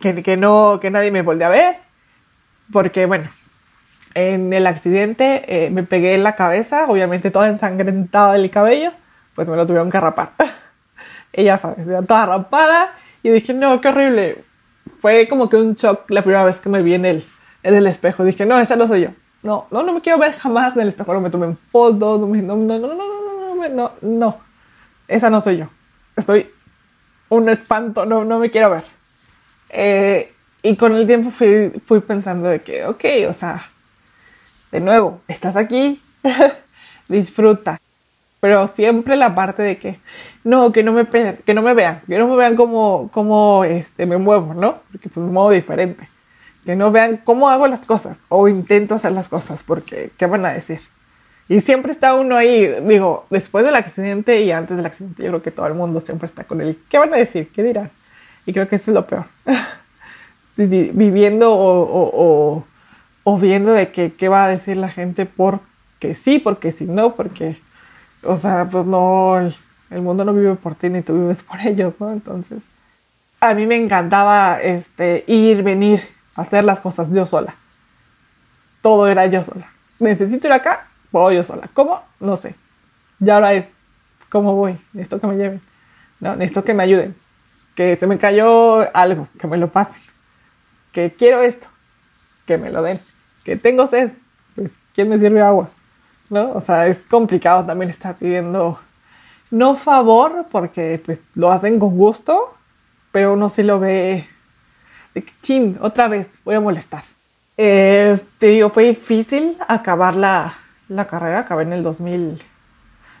que, 0.00 0.22
que 0.22 0.36
no, 0.36 0.78
que 0.80 0.90
nadie 0.90 1.10
me 1.10 1.22
voltee 1.22 1.46
a 1.46 1.50
ver, 1.50 1.76
porque 2.72 3.06
bueno, 3.06 3.28
en 4.14 4.52
el 4.52 4.66
accidente 4.66 5.44
eh, 5.46 5.70
me 5.70 5.82
pegué 5.82 6.14
en 6.14 6.24
la 6.24 6.34
cabeza, 6.34 6.86
obviamente 6.88 7.30
toda 7.30 7.48
ensangrentada 7.48 8.36
el 8.36 8.50
cabello, 8.50 8.92
pues 9.34 9.46
me 9.46 9.56
lo 9.56 9.66
tuvieron 9.66 9.90
que 9.90 10.00
rapar. 10.00 10.32
Ella 11.32 11.58
sabes, 11.58 11.86
toda 12.06 12.26
rapada 12.26 12.94
y 13.22 13.30
dije, 13.30 13.54
no, 13.54 13.80
qué 13.80 13.88
horrible. 13.88 14.44
Fue 15.00 15.28
como 15.28 15.48
que 15.48 15.56
un 15.56 15.74
shock 15.74 16.10
la 16.10 16.22
primera 16.22 16.44
vez 16.44 16.60
que 16.60 16.68
me 16.68 16.82
vi 16.82 16.94
en 16.94 17.04
el, 17.04 17.24
en 17.62 17.74
el 17.74 17.86
espejo. 17.86 18.24
Dije, 18.24 18.46
no, 18.46 18.58
esa 18.58 18.74
no 18.76 18.88
soy 18.88 19.02
yo. 19.02 19.10
No, 19.42 19.66
no, 19.70 19.84
no 19.84 19.92
me 19.92 20.00
quiero 20.00 20.18
ver 20.18 20.32
jamás 20.32 20.74
en 20.74 20.82
el 20.82 20.88
espejo. 20.88 21.14
No 21.14 21.20
me 21.20 21.30
tomé 21.30 21.54
fotos, 21.70 22.20
no, 22.20 22.26
no, 22.26 22.56
no, 22.56 22.78
no, 22.78 22.78
no, 22.78 23.17
no, 23.70 23.92
no, 24.02 24.38
esa 25.08 25.30
no 25.30 25.40
soy 25.40 25.58
yo. 25.58 25.68
Estoy 26.16 26.50
un 27.28 27.48
espanto, 27.48 28.06
no, 28.06 28.24
no 28.24 28.38
me 28.38 28.50
quiero 28.50 28.70
ver. 28.70 28.84
Eh, 29.70 30.32
y 30.62 30.76
con 30.76 30.94
el 30.94 31.06
tiempo 31.06 31.30
fui, 31.30 31.72
fui 31.84 32.00
pensando 32.00 32.48
de 32.48 32.60
que, 32.62 32.84
ok, 32.84 33.04
o 33.28 33.32
sea, 33.32 33.62
de 34.70 34.80
nuevo, 34.80 35.20
estás 35.28 35.56
aquí, 35.56 36.02
disfruta. 37.08 37.80
Pero 38.40 38.66
siempre 38.68 39.16
la 39.16 39.34
parte 39.34 39.62
de 39.62 39.78
que, 39.78 39.98
no, 40.44 40.70
que 40.70 40.82
no 40.82 40.92
me, 40.92 41.06
que 41.08 41.54
no 41.54 41.62
me 41.62 41.74
vean, 41.74 42.02
que 42.06 42.18
no 42.18 42.28
me 42.28 42.36
vean 42.36 42.54
cómo, 42.54 43.10
cómo 43.12 43.64
este, 43.64 44.06
me 44.06 44.16
muevo, 44.16 44.54
¿no? 44.54 44.78
Porque 44.92 45.08
pues 45.08 45.26
me 45.26 45.32
muevo 45.32 45.50
diferente. 45.50 46.08
Que 46.64 46.76
no 46.76 46.92
vean 46.92 47.16
cómo 47.24 47.48
hago 47.48 47.66
las 47.66 47.80
cosas 47.80 48.16
o 48.28 48.46
intento 48.46 48.94
hacer 48.94 49.12
las 49.12 49.28
cosas, 49.28 49.64
porque 49.64 50.10
¿qué 50.16 50.26
van 50.26 50.46
a 50.46 50.52
decir? 50.52 50.80
Y 51.48 51.60
siempre 51.62 51.92
está 51.92 52.14
uno 52.14 52.36
ahí, 52.36 52.80
digo, 52.82 53.26
después 53.30 53.64
del 53.64 53.74
accidente 53.74 54.42
y 54.42 54.52
antes 54.52 54.76
del 54.76 54.84
accidente, 54.84 55.22
yo 55.22 55.30
creo 55.30 55.42
que 55.42 55.50
todo 55.50 55.66
el 55.66 55.74
mundo 55.74 56.00
siempre 56.00 56.26
está 56.26 56.44
con 56.44 56.60
él. 56.60 56.78
¿Qué 56.88 56.98
van 56.98 57.12
a 57.14 57.16
decir? 57.16 57.50
¿Qué 57.50 57.62
dirán? 57.62 57.90
Y 58.44 58.52
creo 58.52 58.68
que 58.68 58.76
eso 58.76 58.90
es 58.90 58.94
lo 58.94 59.06
peor. 59.06 59.24
Viviendo 60.56 61.52
o 61.54 62.64
o 63.30 63.36
viendo 63.36 63.72
de 63.72 63.92
que, 63.92 64.14
qué 64.14 64.30
va 64.30 64.46
a 64.46 64.48
decir 64.48 64.78
la 64.78 64.88
gente 64.88 65.26
porque 65.26 66.14
sí, 66.14 66.38
porque 66.38 66.72
si 66.72 66.86
no, 66.86 67.14
porque, 67.14 67.58
o 68.22 68.38
sea, 68.38 68.66
pues 68.70 68.86
no, 68.86 69.36
el, 69.90 70.00
mundo 70.00 70.24
no 70.24 70.32
vive 70.32 70.54
por 70.54 70.74
ti 70.74 70.88
ni 70.88 71.02
tú 71.02 71.12
vives 71.12 71.42
por 71.42 71.60
ellos, 71.60 71.92
¿no? 72.00 72.10
Entonces, 72.10 72.62
a 73.38 73.52
mí 73.52 73.66
me 73.66 73.76
encantaba 73.76 74.62
este, 74.62 75.24
ir, 75.26 75.62
venir, 75.62 76.08
hacer 76.36 76.64
las 76.64 76.80
cosas 76.80 77.12
yo 77.12 77.26
sola. 77.26 77.54
Todo 78.80 79.06
era 79.08 79.26
yo 79.26 79.44
sola. 79.44 79.68
Necesito 79.98 80.46
ir 80.46 80.54
acá, 80.54 80.86
voy 81.10 81.36
yo 81.36 81.42
sola. 81.42 81.68
¿Cómo? 81.72 82.02
No 82.20 82.36
sé. 82.36 82.54
Y 83.20 83.30
ahora 83.30 83.52
es, 83.54 83.68
¿cómo 84.28 84.54
voy? 84.54 84.78
Necesito 84.92 85.20
que 85.20 85.26
me 85.26 85.36
lleven. 85.36 85.60
No, 86.20 86.36
necesito 86.36 86.64
que 86.64 86.74
me 86.74 86.82
ayuden. 86.82 87.16
Que 87.74 87.96
se 87.96 88.06
me 88.06 88.18
cayó 88.18 88.94
algo, 88.96 89.28
que 89.38 89.46
me 89.46 89.56
lo 89.56 89.68
pasen. 89.68 90.00
Que 90.92 91.14
quiero 91.14 91.42
esto, 91.42 91.66
que 92.46 92.58
me 92.58 92.70
lo 92.70 92.82
den 92.82 93.00
que 93.48 93.56
tengo 93.56 93.86
sed, 93.86 94.10
pues 94.54 94.72
¿quién 94.94 95.08
me 95.08 95.18
sirve 95.18 95.40
agua? 95.40 95.70
¿No? 96.28 96.52
O 96.52 96.60
sea, 96.60 96.86
es 96.86 96.98
complicado 97.06 97.64
también 97.64 97.90
estar 97.90 98.14
pidiendo, 98.14 98.78
no 99.50 99.74
favor, 99.74 100.44
porque 100.50 101.00
pues 101.02 101.18
lo 101.34 101.50
hacen 101.50 101.78
con 101.78 101.96
gusto, 101.96 102.54
pero 103.10 103.32
uno 103.32 103.48
sí 103.48 103.62
lo 103.62 103.80
ve 103.80 104.28
de 105.14 105.22
que, 105.22 105.32
chin, 105.40 105.78
otra 105.80 106.08
vez, 106.08 106.28
voy 106.44 106.56
a 106.56 106.60
molestar. 106.60 107.04
Eh, 107.56 108.18
te 108.36 108.48
digo, 108.48 108.68
fue 108.68 108.84
difícil 108.84 109.56
acabar 109.66 110.14
la, 110.14 110.52
la 110.88 111.06
carrera, 111.06 111.40
acabé 111.40 111.64
en 111.64 111.72
el 111.72 111.82
2000, 111.82 112.42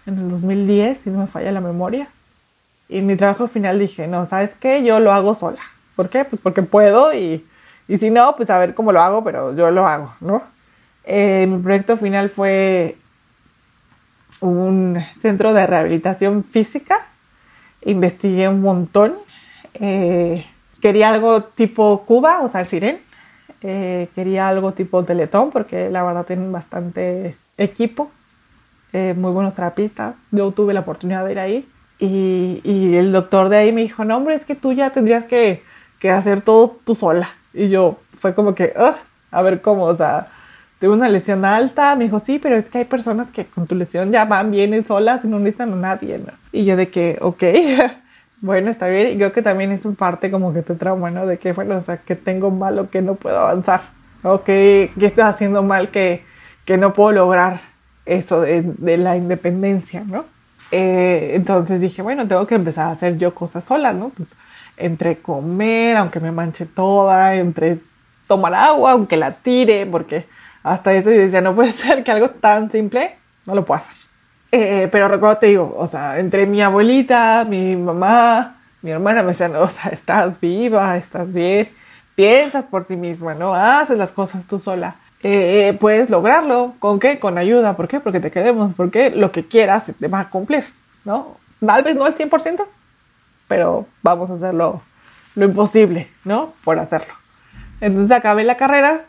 en 0.06 0.18
el 0.18 0.30
2010, 0.30 0.98
si 0.98 1.10
no 1.10 1.20
me 1.20 1.26
falla 1.26 1.52
la 1.52 1.60
memoria. 1.60 2.08
Y 2.88 3.02
mi 3.02 3.16
trabajo 3.16 3.48
final 3.48 3.78
dije, 3.78 4.06
no, 4.06 4.26
¿sabes 4.28 4.50
qué? 4.60 4.82
Yo 4.82 5.00
lo 5.00 5.12
hago 5.12 5.34
sola. 5.34 5.60
¿Por 5.96 6.08
qué? 6.08 6.24
Pues 6.24 6.40
porque 6.40 6.62
puedo 6.62 7.12
y 7.12 7.44
y 7.88 7.98
si 7.98 8.10
no, 8.10 8.36
pues 8.36 8.50
a 8.50 8.58
ver 8.58 8.74
cómo 8.74 8.92
lo 8.92 9.00
hago, 9.00 9.24
pero 9.24 9.56
yo 9.56 9.70
lo 9.70 9.86
hago, 9.86 10.14
¿no? 10.20 10.42
Eh, 11.04 11.46
mi 11.48 11.58
proyecto 11.62 11.96
final 11.96 12.28
fue 12.28 12.98
un 14.40 15.02
centro 15.20 15.54
de 15.54 15.66
rehabilitación 15.66 16.44
física. 16.44 17.06
Investigué 17.82 18.46
un 18.46 18.60
montón. 18.60 19.14
Eh, 19.72 20.46
quería 20.82 21.08
algo 21.08 21.42
tipo 21.42 22.04
Cuba, 22.04 22.40
o 22.42 22.48
sea, 22.50 22.60
el 22.60 22.68
Siren. 22.68 22.98
Eh, 23.62 24.08
quería 24.14 24.48
algo 24.48 24.72
tipo 24.72 25.02
Teletón, 25.04 25.50
porque 25.50 25.88
la 25.88 26.04
verdad 26.04 26.26
tienen 26.26 26.52
bastante 26.52 27.36
equipo, 27.58 28.10
muy 28.92 29.32
buenos 29.32 29.54
terapistas. 29.54 30.14
Yo 30.30 30.50
tuve 30.52 30.72
la 30.72 30.80
oportunidad 30.80 31.24
de 31.24 31.32
ir 31.32 31.38
ahí. 31.38 31.68
Y, 31.98 32.60
y, 32.64 32.94
el 32.96 33.12
doctor 33.12 33.48
de 33.48 33.56
ahí 33.56 33.72
me 33.72 33.82
dijo, 33.82 34.04
no, 34.04 34.16
hombre, 34.16 34.36
es 34.36 34.44
que 34.44 34.54
tú 34.54 34.72
ya 34.72 34.90
tendrías 34.90 35.24
que, 35.24 35.62
que 35.98 36.10
hacer 36.10 36.42
todo 36.42 36.78
tú 36.84 36.94
sola. 36.94 37.28
Y 37.52 37.68
yo 37.68 37.98
fue 38.18 38.34
como 38.34 38.54
que, 38.54 38.72
a 39.30 39.42
ver 39.42 39.60
cómo, 39.60 39.84
o 39.84 39.96
sea, 39.96 40.28
tuve 40.78 40.90
una 40.90 41.08
lesión 41.08 41.44
alta, 41.44 41.96
me 41.96 42.04
dijo, 42.04 42.20
sí, 42.24 42.38
pero 42.38 42.56
es 42.56 42.66
que 42.66 42.78
hay 42.78 42.84
personas 42.84 43.30
que 43.30 43.46
con 43.46 43.66
tu 43.66 43.74
lesión 43.74 44.12
ya 44.12 44.24
van, 44.24 44.50
vienen 44.50 44.86
solas 44.86 45.24
y 45.24 45.28
no 45.28 45.38
necesitan 45.38 45.72
a 45.72 45.76
nadie, 45.76 46.18
¿no? 46.18 46.32
Y 46.52 46.64
yo 46.64 46.76
de 46.76 46.88
que, 46.88 47.18
ok, 47.20 47.42
bueno, 48.40 48.70
está 48.70 48.88
bien, 48.88 49.14
y 49.14 49.16
creo 49.16 49.32
que 49.32 49.42
también 49.42 49.72
es 49.72 49.84
un 49.84 49.96
parte 49.96 50.30
como 50.30 50.52
que 50.52 50.62
te 50.62 50.74
trauma, 50.74 51.10
¿no? 51.10 51.26
De 51.26 51.38
que, 51.38 51.52
bueno, 51.52 51.76
o 51.76 51.82
sea, 51.82 51.98
que 51.98 52.14
tengo 52.14 52.50
malo 52.50 52.90
que 52.90 53.02
no 53.02 53.14
puedo 53.16 53.38
avanzar, 53.38 53.82
o 54.22 54.42
que, 54.42 54.92
que 54.98 55.06
estoy 55.06 55.24
haciendo 55.24 55.62
mal 55.62 55.90
que, 55.90 56.24
que 56.68 56.76
no 56.76 56.92
puedo 56.92 57.12
lograr 57.12 57.62
eso 58.04 58.42
de, 58.42 58.60
de 58.60 58.98
la 58.98 59.16
independencia, 59.16 60.04
¿no? 60.06 60.26
Eh, 60.70 61.30
entonces 61.32 61.80
dije, 61.80 62.02
bueno, 62.02 62.28
tengo 62.28 62.46
que 62.46 62.56
empezar 62.56 62.88
a 62.88 62.90
hacer 62.90 63.16
yo 63.16 63.34
cosas 63.34 63.64
solas, 63.64 63.94
¿no? 63.94 64.12
entre 64.76 65.16
comer, 65.16 65.96
aunque 65.96 66.20
me 66.20 66.30
manche 66.30 66.66
toda, 66.66 67.36
entre 67.36 67.78
tomar 68.26 68.54
agua, 68.54 68.92
aunque 68.92 69.16
la 69.16 69.32
tire, 69.32 69.86
porque 69.86 70.26
hasta 70.62 70.92
eso 70.92 71.10
yo 71.10 71.20
decía, 71.22 71.40
no 71.40 71.54
puede 71.54 71.72
ser 71.84 72.04
que 72.04 72.10
algo 72.10 72.28
tan 72.28 72.70
simple 72.70 73.16
no 73.46 73.54
lo 73.54 73.64
pueda 73.64 73.80
hacer. 73.80 73.94
Eh, 74.52 74.90
pero 74.92 75.08
recuerdo, 75.08 75.38
te 75.38 75.46
digo, 75.46 75.74
o 75.74 75.86
sea, 75.86 76.18
entre 76.18 76.44
mi 76.44 76.60
abuelita, 76.60 77.46
mi 77.48 77.76
mamá, 77.76 78.58
mi 78.82 78.90
hermana 78.90 79.22
me 79.22 79.30
decían, 79.30 79.56
o 79.56 79.68
sea, 79.70 79.90
estás 79.90 80.38
viva, 80.38 80.98
estás 80.98 81.32
bien, 81.32 81.70
piensas 82.14 82.66
por 82.66 82.84
ti 82.84 82.94
misma, 82.94 83.32
¿no? 83.32 83.54
Haces 83.54 83.96
las 83.96 84.10
cosas 84.10 84.44
tú 84.44 84.58
sola. 84.58 84.96
Eh, 85.22 85.76
puedes 85.80 86.10
lograrlo. 86.10 86.74
¿Con 86.78 87.00
qué? 87.00 87.18
Con 87.18 87.38
ayuda. 87.38 87.76
¿Por 87.76 87.88
qué? 87.88 88.00
Porque 88.00 88.20
te 88.20 88.30
queremos. 88.30 88.72
Porque 88.74 89.10
lo 89.10 89.32
que 89.32 89.46
quieras 89.46 89.84
te 89.98 90.08
va 90.08 90.20
a 90.20 90.30
cumplir, 90.30 90.64
¿no? 91.04 91.36
Tal 91.64 91.82
vez 91.82 91.96
no 91.96 92.04
al 92.04 92.16
100%, 92.16 92.64
pero 93.48 93.86
vamos 94.02 94.30
a 94.30 94.34
hacerlo 94.34 94.82
lo 95.34 95.44
imposible, 95.44 96.08
¿no? 96.24 96.52
Por 96.64 96.78
hacerlo. 96.78 97.14
Entonces 97.80 98.16
acabé 98.16 98.44
la 98.44 98.56
carrera. 98.56 99.04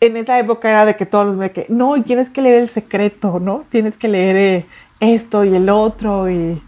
En 0.00 0.16
esa 0.16 0.38
época 0.38 0.68
era 0.68 0.84
de 0.84 0.96
que 0.96 1.06
todos 1.06 1.26
los 1.26 1.36
me 1.36 1.52
que, 1.52 1.66
no, 1.68 2.00
tienes 2.02 2.28
que 2.28 2.42
leer 2.42 2.62
el 2.62 2.68
secreto, 2.68 3.40
¿no? 3.40 3.64
Tienes 3.70 3.96
que 3.96 4.08
leer 4.08 4.36
eh, 4.36 4.66
esto 5.00 5.44
y 5.44 5.56
el 5.56 5.68
otro 5.68 6.30
y, 6.30 6.62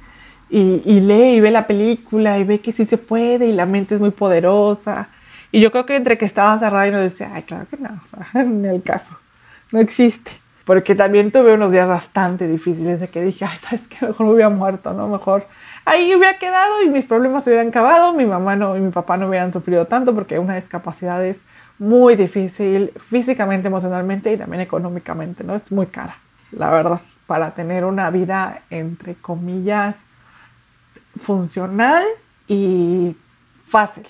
y, 0.50 1.00
lee 1.00 1.36
y 1.36 1.40
ve 1.40 1.50
la 1.50 1.66
película 1.66 2.38
y 2.38 2.44
ve 2.44 2.60
que 2.60 2.72
sí 2.72 2.86
se 2.86 2.98
puede 2.98 3.46
y 3.46 3.52
la 3.52 3.66
mente 3.66 3.94
es 3.94 4.00
muy 4.00 4.10
poderosa. 4.10 5.10
Y 5.50 5.60
yo 5.60 5.70
creo 5.70 5.86
que 5.86 5.96
entre 5.96 6.18
que 6.18 6.26
estaba 6.26 6.58
cerrada 6.58 6.86
y 6.86 6.90
no 6.90 6.98
decía, 6.98 7.30
ay, 7.32 7.42
claro 7.42 7.66
que 7.68 7.76
no, 7.76 7.88
en 8.34 8.64
el 8.64 8.82
caso, 8.82 9.18
no 9.72 9.80
existe. 9.80 10.30
Porque 10.64 10.94
también 10.94 11.32
tuve 11.32 11.54
unos 11.54 11.72
días 11.72 11.88
bastante 11.88 12.46
difíciles 12.46 13.00
de 13.00 13.08
que 13.08 13.22
dije, 13.22 13.46
ay, 13.46 13.56
¿sabes 13.58 13.88
qué? 13.88 14.06
Mejor 14.06 14.26
me 14.26 14.32
hubiera 14.34 14.50
muerto, 14.50 14.92
¿no? 14.92 15.08
Mejor 15.08 15.46
ahí 15.86 16.14
hubiera 16.14 16.38
quedado 16.38 16.82
y 16.82 16.90
mis 16.90 17.06
problemas 17.06 17.44
se 17.44 17.50
hubieran 17.50 17.68
acabado, 17.68 18.12
mi 18.12 18.26
mamá 18.26 18.54
no, 18.54 18.76
y 18.76 18.80
mi 18.80 18.90
papá 18.90 19.16
no 19.16 19.28
hubieran 19.28 19.50
sufrido 19.52 19.86
tanto 19.86 20.14
porque 20.14 20.38
una 20.38 20.56
discapacidad 20.56 21.24
es 21.24 21.40
muy 21.78 22.16
difícil 22.16 22.92
físicamente, 22.98 23.68
emocionalmente 23.68 24.30
y 24.30 24.36
también 24.36 24.60
económicamente, 24.60 25.44
¿no? 25.44 25.54
Es 25.54 25.72
muy 25.72 25.86
cara, 25.86 26.18
la 26.52 26.68
verdad, 26.70 27.00
para 27.26 27.54
tener 27.54 27.86
una 27.86 28.10
vida, 28.10 28.60
entre 28.68 29.14
comillas, 29.14 29.96
funcional 31.16 32.04
y 32.46 33.16
fácil. 33.66 34.04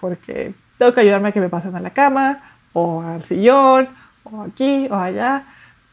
Porque 0.00 0.54
tengo 0.78 0.94
que 0.94 1.00
ayudarme 1.00 1.28
a 1.28 1.32
que 1.32 1.40
me 1.40 1.48
pasen 1.48 1.74
a 1.76 1.80
la 1.80 1.90
cama, 1.90 2.42
o 2.72 3.02
al 3.02 3.22
sillón, 3.22 3.88
o 4.24 4.42
aquí, 4.42 4.88
o 4.90 4.94
allá, 4.94 5.44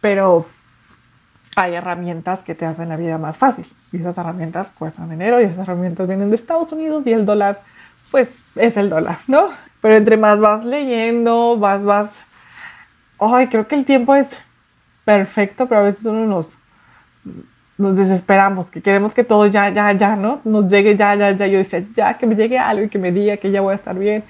pero 0.02 0.48
hay 1.56 1.74
herramientas 1.74 2.44
que 2.44 2.54
te 2.54 2.66
hacen 2.66 2.90
la 2.90 2.98
vida 2.98 3.18
más 3.18 3.38
fácil. 3.38 3.66
Y 3.92 3.98
esas 3.98 4.18
herramientas 4.18 4.68
cuestan 4.78 5.10
dinero 5.10 5.40
y 5.40 5.46
esas 5.46 5.60
herramientas 5.60 6.08
vienen 6.08 6.30
de 6.30 6.36
Estados 6.36 6.72
Unidos 6.72 7.08
y 7.08 7.14
el 7.14 7.26
dólar, 7.26 7.62
pues 8.12 8.42
es 8.56 8.78
el 8.78 8.90
dólar, 8.90 9.20
¿no? 9.28 9.50
Pero 9.82 9.96
entre 9.96 10.18
más 10.18 10.40
vas 10.40 10.66
leyendo, 10.66 11.58
vas, 11.58 11.84
vas... 11.84 12.24
Ay, 13.20 13.48
creo 13.48 13.68
que 13.68 13.76
el 13.76 13.86
tiempo 13.86 14.16
es 14.16 14.36
perfecto, 15.06 15.68
pero 15.68 15.82
a 15.82 15.84
veces 15.84 16.06
uno 16.06 16.26
nos... 16.26 16.52
nos 17.78 17.96
desesperamos, 17.96 18.70
que 18.70 18.82
queremos 18.82 19.14
que 19.14 19.24
todo 19.24 19.48
ya, 19.48 19.70
ya, 19.70 19.92
ya, 19.92 20.16
¿no? 20.16 20.40
Nos 20.46 20.68
llegue 20.68 20.96
ya, 20.96 21.16
ya, 21.16 21.32
ya. 21.32 21.48
Yo 21.48 21.58
decía, 21.58 21.84
ya, 21.94 22.18
que 22.18 22.26
me 22.26 22.36
llegue 22.36 22.58
algo 22.58 22.86
y 22.86 22.90
que 22.90 23.00
me 23.00 23.12
diga 23.12 23.38
que 23.38 23.52
ya 23.52 23.62
voy 23.62 23.74
a 23.74 23.76
estar 23.76 23.98
bien. 23.98 24.24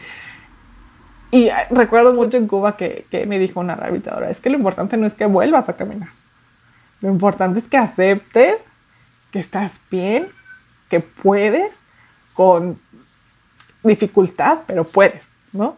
Y 1.32 1.48
eh, 1.48 1.54
recuerdo 1.70 2.14
mucho 2.14 2.38
en 2.38 2.48
Cuba 2.48 2.78
que, 2.78 3.06
que 3.12 3.26
me 3.26 3.38
dijo 3.40 3.60
una 3.60 3.76
rehabilitadora, 3.76 4.30
es 4.30 4.40
que 4.40 4.50
lo 4.50 4.58
importante 4.58 4.98
no 4.98 5.06
es 5.06 5.14
que 5.14 5.26
vuelvas 5.26 5.70
a 5.70 5.74
caminar. 5.74 6.10
Lo 7.02 7.10
importante 7.10 7.60
es 7.60 7.68
que 7.68 7.78
aceptes 7.78 8.58
que 9.32 9.40
estás 9.40 9.74
bien, 9.92 10.28
que 10.90 11.02
puedes, 11.02 11.76
con 12.34 12.80
dificultad, 13.84 14.60
pero 14.66 14.86
puedes, 14.86 15.28
¿no? 15.52 15.78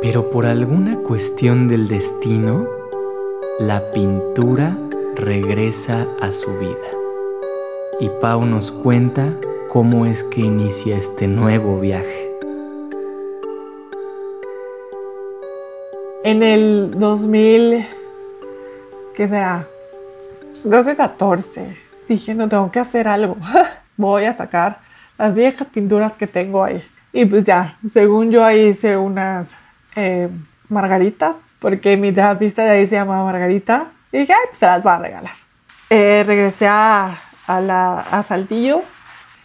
Pero 0.00 0.30
por 0.30 0.46
alguna 0.46 0.96
cuestión 0.98 1.66
del 1.66 1.88
destino, 1.88 2.66
la 3.60 3.92
pintura 3.92 4.76
regresa 5.14 6.08
a 6.20 6.32
su 6.32 6.50
vida. 6.58 6.88
Y 8.00 8.08
Pau 8.20 8.44
nos 8.44 8.72
cuenta 8.72 9.32
cómo 9.68 10.06
es 10.06 10.24
que 10.24 10.40
inicia 10.40 10.96
este 10.96 11.28
nuevo 11.28 11.78
viaje. 11.78 12.32
En 16.24 16.42
el 16.42 16.90
2000, 16.98 17.86
¿qué 19.14 19.28
será? 19.28 19.68
Creo 20.64 20.84
que 20.84 20.96
14. 20.96 21.76
Dije, 22.08 22.34
no 22.34 22.48
tengo 22.48 22.72
que 22.72 22.80
hacer 22.80 23.06
algo. 23.06 23.36
Voy 23.96 24.24
a 24.24 24.36
sacar 24.36 24.80
las 25.16 25.32
viejas 25.32 25.68
pinturas 25.68 26.12
que 26.14 26.26
tengo 26.26 26.64
ahí. 26.64 26.82
Y 27.12 27.24
pues 27.26 27.44
ya, 27.44 27.78
según 27.92 28.32
yo 28.32 28.44
ahí 28.44 28.70
hice 28.70 28.96
unas 28.96 29.54
eh, 29.94 30.28
margaritas, 30.68 31.36
porque 31.58 31.96
mi 31.96 32.12
terapista 32.12 32.64
de 32.64 32.70
ahí 32.70 32.86
se 32.86 32.96
llama 32.96 33.24
Margarita. 33.24 33.88
Y 34.12 34.18
dije, 34.18 34.32
ay, 34.32 34.46
pues 34.48 34.58
se 34.58 34.66
las 34.66 34.82
voy 34.82 34.92
a 34.92 34.98
regalar. 34.98 35.32
Eh, 35.90 36.24
regresé 36.26 36.66
a, 36.68 37.18
a, 37.46 37.60
la, 37.60 38.00
a 38.00 38.22
Saltillo 38.22 38.82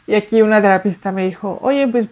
y 0.08 0.15
aquí 0.15 0.41
una 0.41 0.62
terapista 0.62 1.12
me 1.12 1.26
dijo, 1.26 1.60
oye, 1.62 1.88
pues 1.88 2.08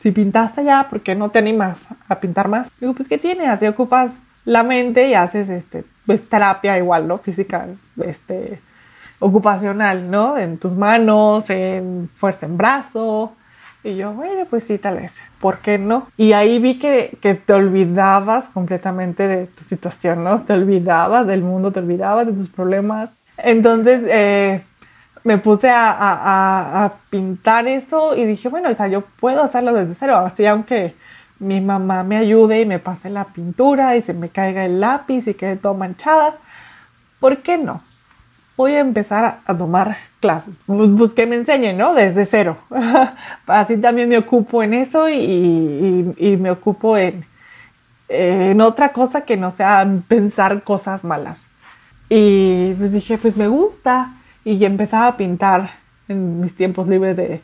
si 0.00 0.10
pintaste 0.10 0.64
ya, 0.64 0.88
¿por 0.88 1.00
qué 1.00 1.14
no 1.14 1.30
te 1.30 1.38
animas 1.38 1.86
a 2.08 2.20
pintar 2.20 2.48
más? 2.48 2.68
Digo, 2.80 2.94
pues 2.94 3.08
¿qué 3.08 3.18
tiene? 3.18 3.46
Así 3.46 3.66
ocupas 3.66 4.12
la 4.44 4.62
mente 4.62 5.08
y 5.08 5.14
haces 5.14 5.48
este, 5.50 5.84
pues, 6.06 6.26
terapia 6.28 6.78
igual, 6.78 7.06
¿no? 7.08 7.18
Física, 7.18 7.66
este, 8.02 8.60
ocupacional, 9.18 10.10
¿no? 10.10 10.38
En 10.38 10.58
tus 10.58 10.74
manos, 10.74 11.50
en 11.50 12.08
fuerza 12.14 12.46
en 12.46 12.56
brazo, 12.56 13.34
y 13.86 13.96
yo, 13.96 14.12
bueno, 14.12 14.46
pues 14.50 14.64
sí, 14.64 14.78
tal 14.78 14.96
vez. 14.96 15.20
¿Por 15.40 15.58
qué 15.58 15.78
no? 15.78 16.08
Y 16.16 16.32
ahí 16.32 16.58
vi 16.58 16.78
que, 16.78 17.16
que, 17.20 17.34
te 17.34 17.52
olvidabas 17.52 18.46
completamente 18.48 19.28
de 19.28 19.46
tu 19.46 19.62
situación, 19.62 20.24
¿no? 20.24 20.42
Te 20.42 20.54
olvidabas 20.54 21.26
del 21.26 21.42
mundo, 21.42 21.70
te 21.70 21.78
olvidabas 21.78 22.26
de 22.26 22.32
tus 22.32 22.48
problemas. 22.48 23.10
Entonces 23.38 24.02
eh, 24.08 24.62
me 25.22 25.38
puse 25.38 25.70
a, 25.70 25.92
a, 25.92 26.84
a, 26.84 26.94
pintar 27.10 27.68
eso 27.68 28.16
y 28.16 28.24
dije, 28.24 28.48
bueno, 28.48 28.70
o 28.70 28.74
sea, 28.74 28.88
yo 28.88 29.02
puedo 29.02 29.42
hacerlo 29.42 29.72
desde 29.72 29.94
cero, 29.94 30.16
así 30.16 30.44
aunque 30.46 30.94
mi 31.38 31.60
mamá 31.60 32.02
me 32.02 32.16
ayude 32.16 32.60
y 32.60 32.66
me 32.66 32.78
pase 32.78 33.10
la 33.10 33.24
pintura 33.24 33.96
y 33.96 34.02
se 34.02 34.14
me 34.14 34.30
caiga 34.30 34.64
el 34.64 34.80
lápiz 34.80 35.28
y 35.28 35.34
quede 35.34 35.56
todo 35.56 35.74
manchada. 35.74 36.34
¿Por 37.20 37.42
qué 37.42 37.56
no? 37.56 37.82
Voy 38.56 38.72
a 38.72 38.80
empezar 38.80 39.40
a, 39.44 39.56
tomar 39.56 39.98
clases, 40.20 40.56
pues 40.66 41.12
que 41.12 41.26
me 41.26 41.36
enseñen, 41.36 41.76
¿no? 41.76 41.94
Desde 41.94 42.24
cero. 42.24 42.56
Así 43.46 43.76
también 43.76 44.08
me 44.08 44.18
ocupo 44.18 44.62
en 44.62 44.74
eso 44.74 45.10
y, 45.10 46.36
me 46.40 46.50
ocupo 46.50 46.96
en, 46.96 47.26
en, 48.08 48.60
otra 48.60 48.92
cosa 48.92 49.22
que 49.22 49.36
no 49.36 49.50
sea 49.50 49.86
pensar 50.08 50.62
cosas 50.62 51.04
malas. 51.04 51.46
Y 52.08 52.72
pues 52.74 52.92
dije, 52.92 53.18
pues 53.18 53.36
me 53.36 53.48
gusta. 53.48 54.14
Y 54.44 54.64
empezaba 54.64 55.08
a 55.08 55.16
pintar 55.16 55.70
en 56.08 56.40
mis 56.40 56.54
tiempos 56.54 56.88
libres 56.88 57.16
de 57.16 57.42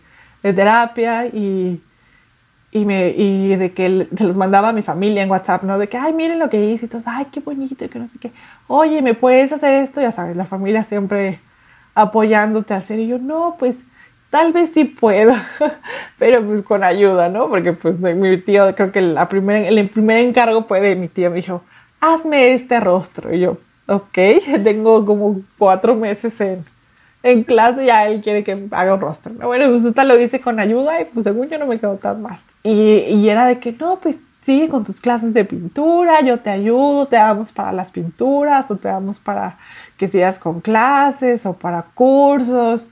terapia 0.52 1.26
y, 1.26 1.80
y, 2.74 2.86
me, 2.86 3.10
y 3.10 3.54
de 3.54 3.72
que 3.72 4.08
se 4.16 4.24
los 4.24 4.34
mandaba 4.34 4.70
a 4.70 4.72
mi 4.72 4.80
familia 4.80 5.22
en 5.22 5.30
WhatsApp, 5.30 5.62
¿no? 5.62 5.78
De 5.78 5.88
que, 5.90 5.98
ay, 5.98 6.14
miren 6.14 6.38
lo 6.38 6.48
que 6.48 6.64
hice 6.64 6.86
y 6.86 6.88
todos, 6.88 7.04
ay, 7.06 7.26
qué 7.30 7.40
bonito, 7.40 7.88
que 7.88 7.98
no 7.98 8.08
sé 8.08 8.18
qué. 8.18 8.32
Oye, 8.66 9.02
¿me 9.02 9.12
puedes 9.12 9.52
hacer 9.52 9.84
esto? 9.84 10.00
Ya 10.00 10.10
sabes, 10.10 10.36
la 10.36 10.46
familia 10.46 10.82
siempre 10.82 11.38
apoyándote 11.94 12.72
al 12.72 12.82
ser. 12.84 12.98
Y 12.98 13.08
yo, 13.08 13.18
no, 13.18 13.56
pues 13.58 13.76
tal 14.30 14.54
vez 14.54 14.70
sí 14.72 14.84
pueda, 14.86 15.42
pero 16.18 16.42
pues 16.46 16.62
con 16.62 16.82
ayuda, 16.82 17.28
¿no? 17.28 17.50
Porque 17.50 17.74
pues 17.74 17.98
mi 17.98 18.38
tío, 18.38 18.74
creo 18.74 18.90
que 18.90 19.02
la 19.02 19.28
primer, 19.28 19.66
el 19.66 19.90
primer 19.90 20.18
encargo 20.18 20.64
fue 20.64 20.80
de 20.80 20.96
mi 20.96 21.08
tío, 21.08 21.28
me 21.28 21.36
dijo, 21.36 21.62
hazme 22.00 22.54
este 22.54 22.80
rostro. 22.80 23.34
Y 23.34 23.40
yo, 23.40 23.58
ok, 23.86 24.18
tengo 24.64 25.04
como 25.04 25.42
cuatro 25.58 25.94
meses 25.94 26.40
en, 26.40 26.64
en 27.22 27.44
clase, 27.44 27.84
ya 27.84 28.06
él 28.06 28.22
quiere 28.22 28.42
que 28.44 28.66
haga 28.70 28.94
un 28.94 29.00
rostro. 29.02 29.34
Bueno, 29.34 29.66
pues 29.68 29.94
tal 29.94 30.08
lo 30.08 30.18
hice 30.18 30.40
con 30.40 30.58
ayuda 30.58 31.02
y 31.02 31.04
pues 31.04 31.24
según 31.24 31.48
yo 31.48 31.58
no 31.58 31.66
me 31.66 31.78
quedó 31.78 31.96
tan 31.96 32.22
mal. 32.22 32.40
Y, 32.64 33.28
era 33.28 33.46
de 33.46 33.58
que, 33.58 33.72
no, 33.72 33.98
pues 33.98 34.16
sigue 34.42 34.68
con 34.68 34.84
tus 34.84 35.00
clases 35.00 35.34
de 35.34 35.44
pintura, 35.44 36.20
yo 36.22 36.40
te 36.40 36.50
ayudo, 36.50 37.06
te 37.06 37.16
damos 37.16 37.52
para 37.52 37.72
las 37.72 37.90
pinturas 37.90 38.70
o 38.70 38.76
te 38.76 38.88
damos 38.88 39.20
para 39.20 39.58
que 39.96 40.08
sigas 40.08 40.38
con 40.38 40.60
clases 40.60 41.46
o 41.46 41.54
para 41.54 41.82
cursos. 41.82 42.86